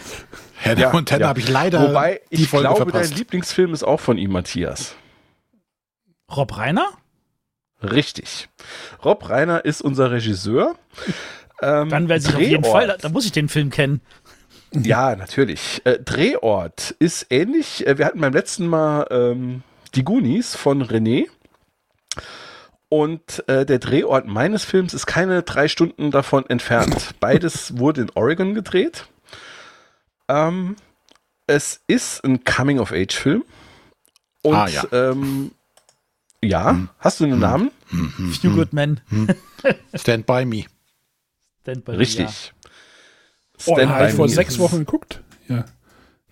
[0.63, 1.27] Hannah Ja, Montana ja.
[1.29, 3.11] habe ich leider Wobei, die ich Folge glaube, verpasst.
[3.11, 4.95] dein Lieblingsfilm ist auch von ihm, Matthias.
[6.35, 6.89] Rob Reiner?
[7.81, 8.49] Richtig.
[9.03, 10.75] Rob Reiner ist unser Regisseur.
[11.61, 12.63] Ähm, Dann weiß ich auf jeden.
[12.63, 14.01] Fall, da, da muss ich den Film kennen.
[14.73, 15.81] Ja, natürlich.
[15.85, 17.85] Äh, Drehort ist ähnlich.
[17.87, 19.63] Äh, wir hatten beim letzten Mal ähm,
[19.95, 21.27] die Goonies von René.
[22.89, 27.15] Und äh, der Drehort meines Films ist keine drei Stunden davon entfernt.
[27.19, 29.07] Beides wurde in Oregon gedreht.
[30.29, 30.75] Ähm,
[31.47, 33.43] es ist ein Coming-of-Age-Film.
[34.43, 34.83] Und Ah, ja.
[34.91, 35.51] ähm,
[36.43, 37.71] ja, hast du einen Namen?
[38.41, 39.01] Few Good Men.
[39.95, 40.65] Stand by me.
[41.61, 42.05] Stand by Me,
[43.57, 43.67] Richtig.
[43.73, 45.21] Oh, Stand habe ich vor sechs Wochen geguckt.
[45.47, 45.65] Ja.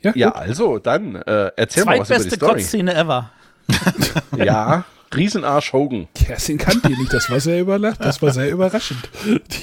[0.02, 1.52] Ja, Ja, also dann äh, Ja.
[1.56, 2.54] erzähl mal was über die Zweitbeste Story.
[2.54, 3.32] Kotzszene ever.
[4.38, 6.08] Ja, Riesenarsch Hogan.
[6.14, 7.12] Kerstin kannte die nicht.
[7.14, 9.10] Das war sehr überla- Das war sehr überraschend.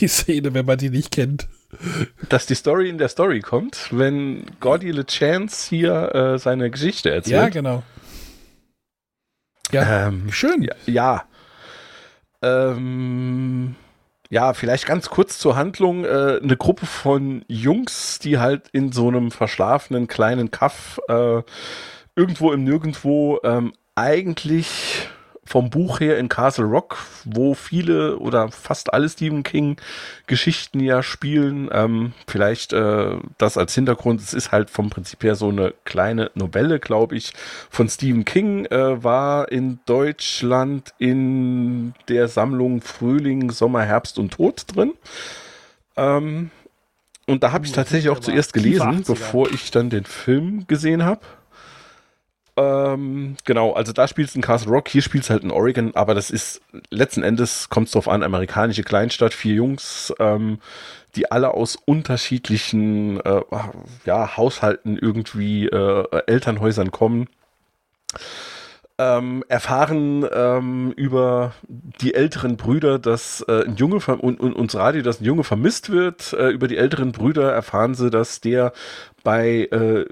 [0.01, 1.47] Die Szene, wenn man die nicht kennt.
[2.29, 7.15] Dass die Story in der Story kommt, wenn Gordy LeChance hier äh, seine Geschichte Ja,
[7.17, 7.53] erzählt.
[7.53, 7.83] genau.
[9.71, 10.63] Ja, Ähm, schön.
[10.63, 10.75] ja.
[10.87, 11.25] Ja.
[12.43, 13.75] Ähm,
[14.33, 16.07] ja, vielleicht ganz kurz zur Handlung.
[16.07, 21.43] Äh, eine Gruppe von Jungs, die halt in so einem verschlafenen kleinen Kaff äh,
[22.17, 25.11] irgendwo im Nirgendwo ähm, eigentlich
[25.45, 29.77] vom Buch her in Castle Rock, wo viele oder fast alle Stephen King
[30.27, 31.69] Geschichten ja spielen.
[31.73, 34.21] Ähm, vielleicht äh, das als Hintergrund.
[34.21, 37.33] Es ist halt vom Prinzip her so eine kleine Novelle, glaube ich,
[37.71, 38.67] von Stephen King.
[38.67, 44.93] Äh, war in Deutschland in der Sammlung Frühling, Sommer, Herbst und Tod drin.
[45.97, 46.51] Ähm,
[47.27, 49.07] und da habe ich Uh, tatsächlich auch zuerst gelesen, 80er.
[49.07, 51.21] bevor ich dann den Film gesehen habe.
[52.57, 55.95] Ähm, genau, also da spielst du in Castle Rock, hier spielst du halt in Oregon,
[55.95, 60.59] aber das ist letzten Endes kommt es drauf an, amerikanische Kleinstadt, vier Jungs, ähm,
[61.17, 63.41] die alle aus unterschiedlichen äh,
[64.05, 67.29] ja, Haushalten irgendwie äh, Elternhäusern kommen
[69.03, 75.03] ähm, erfahren ähm, über die älteren Brüder, dass äh, ein Junge und, und uns Radio,
[75.03, 76.33] dass ein Junge vermisst wird.
[76.33, 78.73] Äh, über die älteren Brüder erfahren sie, dass der
[79.25, 80.05] bei äh,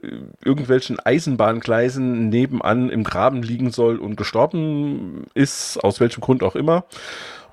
[0.45, 6.85] irgendwelchen Eisenbahngleisen nebenan im Graben liegen soll und gestorben ist, aus welchem Grund auch immer.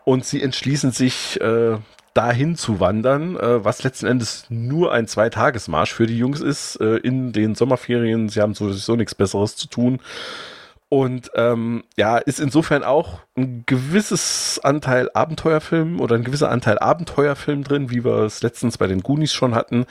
[0.05, 1.77] Und sie entschließen sich, äh,
[2.13, 6.95] dahin zu wandern, äh, was letzten Endes nur ein Zweitagesmarsch für die Jungs ist, äh,
[6.97, 8.27] in den Sommerferien.
[8.27, 9.99] Sie haben sowieso nichts Besseres zu tun.
[10.89, 17.63] Und ähm, ja, ist insofern auch ein gewisses Anteil Abenteuerfilm oder ein gewisser Anteil Abenteuerfilm
[17.63, 19.85] drin, wie wir es letztens bei den Goonies schon hatten.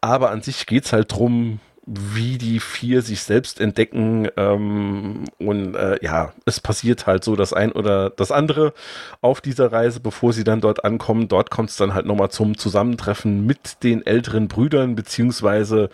[0.00, 1.58] Aber an sich geht's halt drum,
[1.90, 4.28] wie die vier sich selbst entdecken.
[4.36, 8.74] Ähm, und äh, ja, es passiert halt so das ein oder das andere
[9.20, 11.28] auf dieser Reise, bevor sie dann dort ankommen.
[11.28, 15.88] Dort kommt es dann halt nochmal zum Zusammentreffen mit den älteren Brüdern, beziehungsweise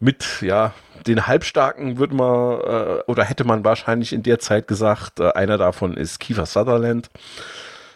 [0.00, 0.72] mit, ja,
[1.06, 5.58] den Halbstarken würde man, äh, oder hätte man wahrscheinlich in der Zeit gesagt, äh, einer
[5.58, 7.10] davon ist Kiefer Sutherland,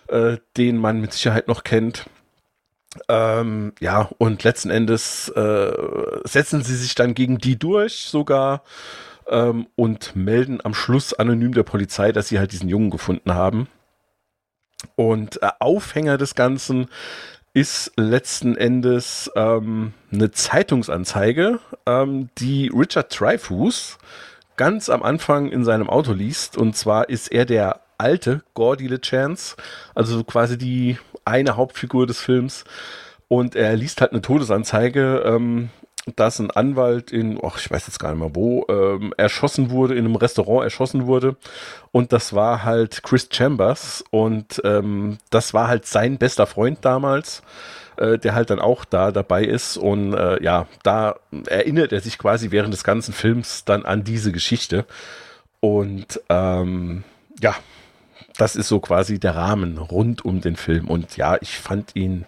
[0.08, 2.06] äh, den man mit Sicherheit noch kennt.
[3.08, 5.72] Ähm, ja, und letzten Endes äh,
[6.24, 8.62] setzen sie sich dann gegen die durch sogar
[9.28, 13.68] ähm, und melden am Schluss anonym der Polizei, dass sie halt diesen Jungen gefunden haben.
[14.96, 16.88] Und äh, Aufhänger des Ganzen
[17.52, 23.98] ist letzten Endes ähm, eine Zeitungsanzeige, ähm, die Richard Dreyfuss
[24.56, 26.56] ganz am Anfang in seinem Auto liest.
[26.56, 29.56] Und zwar ist er der alte Gordy LeChance,
[29.94, 32.64] also quasi die eine Hauptfigur des Films.
[33.28, 35.70] Und er liest halt eine Todesanzeige, ähm,
[36.16, 39.94] dass ein Anwalt in, ach, ich weiß jetzt gar nicht mehr wo, ähm, erschossen wurde,
[39.94, 41.36] in einem Restaurant erschossen wurde.
[41.92, 44.04] Und das war halt Chris Chambers.
[44.10, 47.42] Und ähm, das war halt sein bester Freund damals,
[47.96, 49.76] äh, der halt dann auch da dabei ist.
[49.76, 54.32] Und äh, ja, da erinnert er sich quasi während des ganzen Films dann an diese
[54.32, 54.86] Geschichte.
[55.60, 57.04] Und ähm,
[57.40, 57.54] ja,
[58.36, 60.88] das ist so quasi der Rahmen rund um den Film.
[60.88, 62.24] Und ja, ich fand ihn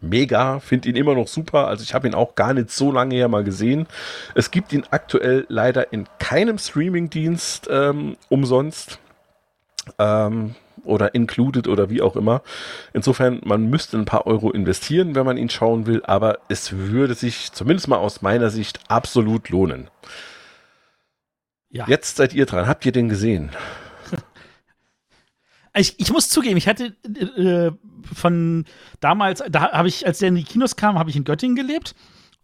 [0.00, 1.68] mega, finde ihn immer noch super.
[1.68, 3.86] Also ich habe ihn auch gar nicht so lange her mal gesehen.
[4.34, 8.98] Es gibt ihn aktuell leider in keinem Streamingdienst ähm, umsonst.
[9.98, 12.42] Ähm, oder included oder wie auch immer.
[12.92, 17.14] Insofern, man müsste ein paar Euro investieren, wenn man ihn schauen will, aber es würde
[17.14, 19.88] sich zumindest mal aus meiner Sicht absolut lohnen.
[21.70, 21.86] Ja.
[21.88, 22.68] Jetzt seid ihr dran.
[22.68, 23.50] Habt ihr den gesehen?
[25.76, 27.70] Ich, ich muss zugeben, ich hatte äh,
[28.14, 28.64] von
[29.00, 31.94] damals, da habe ich, als der in die Kinos kam, habe ich in Göttingen gelebt.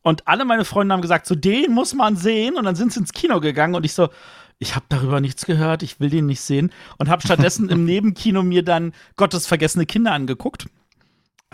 [0.02, 2.56] Und alle meine Freunde haben gesagt, so den muss man sehen.
[2.56, 4.08] Und dann sind sie ins Kino gegangen und ich so,
[4.58, 6.72] ich habe darüber nichts gehört, ich will den nicht sehen.
[6.98, 10.66] Und habe stattdessen im Nebenkino mir dann Gottes vergessene Kinder angeguckt.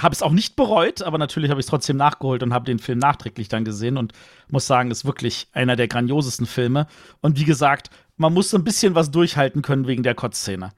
[0.01, 2.79] Habe es auch nicht bereut, aber natürlich habe ich es trotzdem nachgeholt und habe den
[2.79, 4.13] Film nachträglich dann gesehen und
[4.49, 6.87] muss sagen, ist wirklich einer der grandiosesten Filme.
[7.21, 10.73] Und wie gesagt, man muss so ein bisschen was durchhalten können wegen der Kotzszene.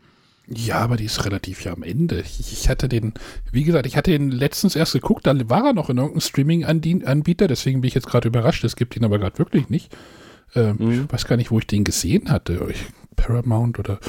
[0.52, 2.20] Ja, aber die ist relativ ja am Ende.
[2.20, 3.14] Ich, hatte den,
[3.52, 7.46] wie gesagt, ich hatte ihn letztens erst geguckt, dann war er noch in irgendeinem Streaming-Anbieter,
[7.46, 8.64] deswegen bin ich jetzt gerade überrascht.
[8.64, 9.96] Es gibt ihn aber gerade wirklich nicht.
[10.56, 11.04] Ähm, mhm.
[11.04, 12.60] Ich weiß gar nicht, wo ich den gesehen hatte.
[13.14, 14.00] Paramount oder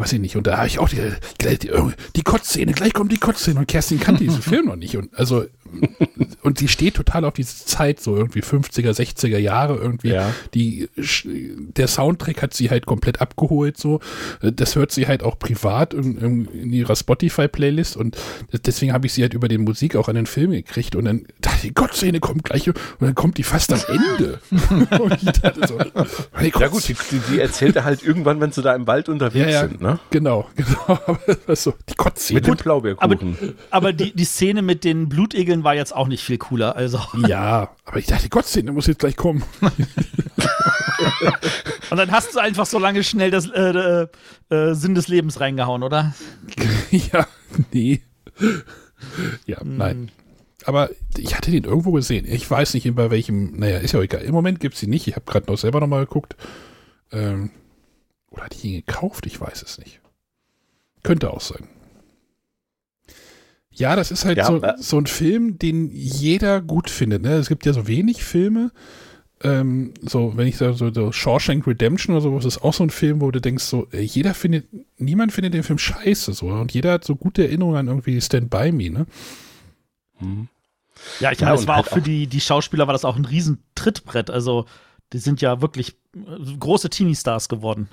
[0.00, 0.36] weiß ich nicht.
[0.36, 1.00] Und da habe ich auch die,
[1.40, 1.70] die,
[2.16, 4.96] die Kotzszene, gleich kommt die Kotzszene und Kerstin kannte diesen Film noch nicht.
[4.96, 5.44] Und also
[6.42, 10.10] und sie steht total auf diese Zeit, so irgendwie 50er, 60er Jahre irgendwie.
[10.10, 10.32] Ja.
[10.54, 14.00] Die, der Soundtrack hat sie halt komplett abgeholt, so.
[14.40, 18.16] Das hört sie halt auch privat in, in ihrer Spotify-Playlist und
[18.66, 21.26] deswegen habe ich sie halt über die Musik auch an den Film gekriegt und dann,
[21.62, 24.40] die Gottszene kommt gleich und dann kommt die fast am Ende.
[25.68, 25.78] so,
[26.58, 26.96] ja gut, die,
[27.30, 29.89] die erzählte halt irgendwann, wenn sie da im Wald unterwegs ja, ja, sind, ne?
[30.10, 30.98] Genau, genau.
[31.54, 32.40] so, die Gottszene.
[32.40, 33.36] Mit dem Blaubeerkuchen.
[33.70, 36.76] Aber, aber die, die Szene mit den Blutegeln war jetzt auch nicht viel cooler.
[36.76, 37.00] Also.
[37.26, 39.42] Ja, aber ich dachte, Gott, der muss jetzt gleich kommen.
[41.90, 44.06] Und dann hast du einfach so lange schnell das äh, äh,
[44.54, 46.14] äh, Sinn des Lebens reingehauen, oder?
[46.90, 47.26] ja,
[47.72, 48.02] nee.
[49.46, 49.76] Ja, hm.
[49.76, 50.10] nein.
[50.66, 52.26] Aber ich hatte den irgendwo gesehen.
[52.28, 53.58] Ich weiß nicht, bei welchem.
[53.58, 54.20] Naja, ist ja egal.
[54.22, 55.08] Im Moment gibt es ihn nicht.
[55.08, 56.36] Ich habe gerade noch selber nochmal geguckt.
[57.12, 57.50] Ähm,
[58.30, 59.26] oder hatte ich ihn gekauft?
[59.26, 60.00] Ich weiß es nicht.
[61.02, 61.68] Könnte auch sein.
[63.72, 67.22] Ja, das ist halt ja, so, äh, so ein Film, den jeder gut findet.
[67.22, 67.34] Ne?
[67.34, 68.72] Es gibt ja so wenig Filme.
[69.42, 72.90] Ähm, so, wenn ich sage, so, so Shawshank Redemption oder sowas, ist auch so ein
[72.90, 74.66] Film, wo du denkst, so, jeder findet,
[74.98, 76.48] niemand findet den Film scheiße, so.
[76.48, 79.06] Und jeder hat so gute Erinnerungen an irgendwie Stand By Me, ne?
[80.18, 80.48] Mhm.
[81.20, 83.24] Ja, ich ja, meine, es war auch für die, die Schauspieler war das auch ein
[83.24, 84.28] riesen Trittbrett.
[84.28, 84.66] Also,
[85.14, 87.88] Die sind ja wirklich äh, große Teenie-Stars geworden.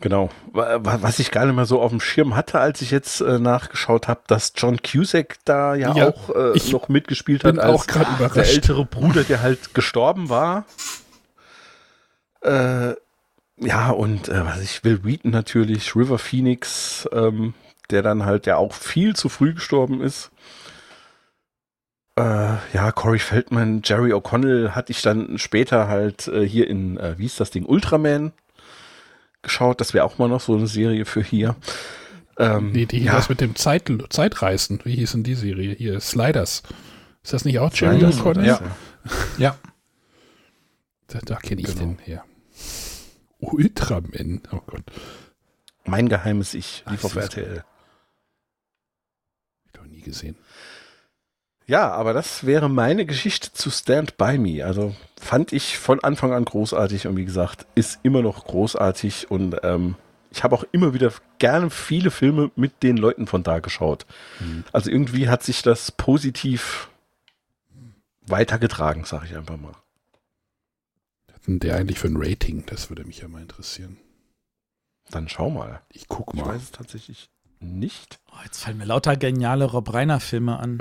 [0.00, 0.30] Genau.
[0.52, 3.20] Wa- wa- Was ich gar nicht mehr so auf dem Schirm hatte, als ich jetzt
[3.20, 7.80] äh, nachgeschaut habe, dass John Cusack da ja, Ja, auch äh, noch mitgespielt hat, als
[7.82, 10.64] auch gerade der ältere Bruder, der halt gestorben war.
[12.42, 12.94] Äh,
[13.60, 17.54] ja, und äh, was ich will, Wheaton natürlich, River Phoenix, ähm,
[17.90, 20.30] der dann halt ja auch viel zu früh gestorben ist.
[22.16, 27.14] Äh, ja, Corey Feldman, Jerry O'Connell hatte ich dann später halt äh, hier in, äh,
[27.18, 28.32] wie ist das Ding, Ultraman
[29.42, 29.80] geschaut.
[29.80, 31.56] Das wäre auch mal noch so eine Serie für hier.
[32.38, 34.80] Ähm, Nee, die, ja, das mit dem Zeit, Zeitreisen.
[34.84, 35.74] Wie hieß denn die Serie?
[35.74, 36.62] Hier, Sliders.
[37.22, 38.44] Ist das nicht auch Jerry O'Connell?
[38.46, 38.60] ja.
[39.38, 39.56] Ja.
[41.08, 41.80] Da, da kenne ich Genau.
[41.80, 42.24] den her.
[43.38, 44.42] Ultraman.
[44.52, 44.82] Oh Gott.
[45.84, 47.16] Mein geheimes Ich, lief Ach, auf.
[47.16, 47.58] RTL.
[47.58, 47.64] Hab
[49.66, 50.36] ich noch nie gesehen.
[51.66, 54.64] Ja, aber das wäre meine Geschichte zu Stand By Me.
[54.64, 59.56] Also fand ich von Anfang an großartig und wie gesagt, ist immer noch großartig und
[59.62, 59.96] ähm,
[60.30, 64.04] ich habe auch immer wieder gerne viele Filme mit den Leuten von da geschaut.
[64.72, 66.90] Also irgendwie hat sich das positiv
[68.26, 69.72] weitergetragen, sage ich einfach mal.
[71.28, 72.64] Was hat denn der eigentlich für ein Rating?
[72.66, 73.96] Das würde mich ja mal interessieren.
[75.10, 75.80] Dann schau mal.
[75.92, 76.54] Ich guck Ich mal.
[76.54, 78.20] weiß es tatsächlich nicht.
[78.30, 80.78] Oh, jetzt fallen mir lauter geniale Rob Reiner-Filme an.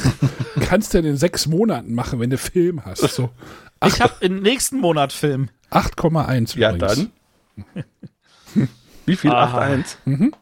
[0.60, 3.00] Kannst du denn in sechs Monaten machen, wenn du Film hast?
[3.00, 3.30] So
[3.86, 5.48] Ich habe im nächsten Monat Film.
[5.70, 7.08] 8,1 Ja, übrigens.
[7.74, 8.68] dann.
[9.06, 9.30] Wie viel?
[9.30, 9.62] Aha.
[9.62, 9.96] 8-1?
[10.04, 10.34] Mhm.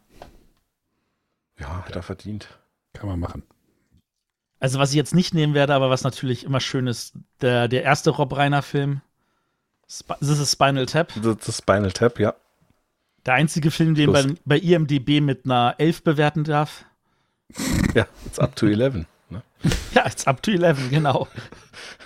[1.59, 2.49] Ja, hat er verdient.
[2.93, 3.43] Kann man machen.
[4.61, 7.83] Also, was ich jetzt nicht nehmen werde, aber was natürlich immer schön ist, der, der
[7.83, 9.01] erste Rob Reiner-Film.
[10.21, 11.13] Das ist Spinal Tap.
[11.21, 12.35] Das das Spinal Tap, ja.
[13.27, 16.85] Der einzige Film, den man bei IMDB mit einer 11 bewerten darf.
[17.95, 19.05] Ja, it's up to 11.
[19.31, 19.43] Ne?
[19.95, 21.29] Ja, it's up to 11, genau.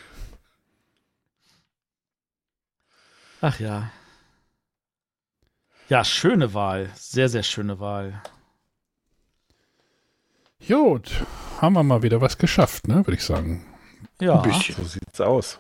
[3.41, 3.91] Ach ja.
[5.89, 6.91] Ja, schöne Wahl.
[6.95, 8.23] Sehr, sehr schöne Wahl.
[10.67, 11.25] Gut,
[11.61, 13.65] haben wir mal wieder was geschafft, ne, würde ich sagen.
[14.21, 14.41] Ja.
[14.41, 14.75] Ein bisschen.
[14.75, 15.59] So sieht's aus.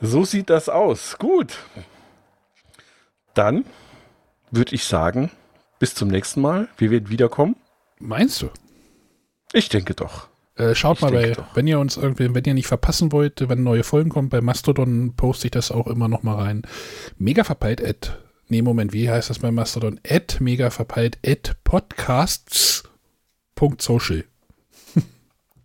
[0.00, 1.18] So sieht das aus.
[1.18, 1.58] Gut.
[3.34, 3.64] Dann
[4.50, 5.30] würde ich sagen,
[5.78, 6.68] bis zum nächsten Mal.
[6.76, 7.56] Wir werden wiederkommen.
[7.98, 8.50] Meinst du?
[9.52, 10.28] Ich denke doch.
[10.56, 13.62] Äh, schaut Ich mal bei, wenn ihr uns irgendwie, wenn ihr nicht verpassen wollt, wenn
[13.62, 16.60] neue Folgen kommen, bei Mastodon poste ich das auch immer noch mal rein.
[17.16, 19.98] Mega verpeilt at, nee, Moment, wie heißt das bei Mastodon?
[20.06, 24.24] At mega verpeilt at podcasts.social.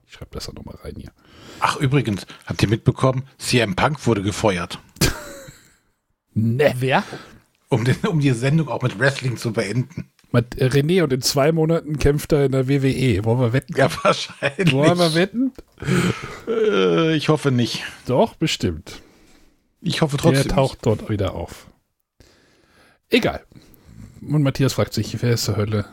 [0.06, 1.12] ich schreibe das auch noch mal rein hier.
[1.60, 4.80] Ach, übrigens, habt ihr mitbekommen, CM Punk wurde gefeuert,
[6.34, 6.74] Ne.
[6.78, 7.04] Wer?
[7.70, 10.12] um, den, um die Sendung auch mit Wrestling zu beenden.
[10.32, 13.24] Mit René und in zwei Monaten kämpft er in der WWE.
[13.24, 13.74] Wollen wir wetten?
[13.78, 14.74] Ja, wahrscheinlich.
[14.74, 15.54] Wollen wir wetten?
[16.48, 17.84] Äh, ich hoffe nicht.
[18.08, 19.02] Doch, bestimmt.
[19.82, 20.52] Ich hoffe Der trotzdem.
[20.52, 21.68] taucht dort wieder auf.
[23.10, 23.44] Egal.
[24.22, 25.86] Und Matthias fragt sich, wer ist zur Hölle?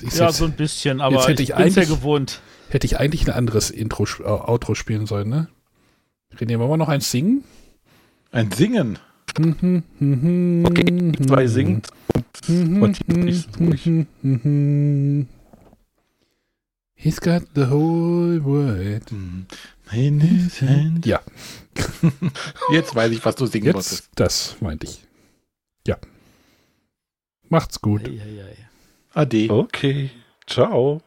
[0.00, 2.40] Ist Ja, jetzt, so ein bisschen, aber hätte ich, ich ja eigentlich- gewohnt.
[2.68, 5.48] hätte ich eigentlich ein anderes Intro, äh, Outro spielen sollen, ne?
[6.36, 7.42] René, wollen wir noch eins singen?
[8.30, 8.98] Ein Singen.
[9.34, 9.82] Okay,
[10.66, 11.97] Okay, zwei singt Mhm.
[12.48, 15.26] Und die nächsten durch.
[16.94, 19.10] He's got the whole world.
[19.92, 21.06] In his hand.
[21.06, 21.20] Ja,
[22.72, 23.92] Jetzt weiß ich, was du singen wolltest.
[23.92, 25.06] jetzt, das meinte ich.
[25.86, 25.96] Ja.
[27.48, 28.06] Macht's gut.
[28.06, 28.56] Ei, ei, ei.
[29.14, 29.50] Ade.
[29.50, 30.10] Okay.
[30.46, 31.00] Ciao.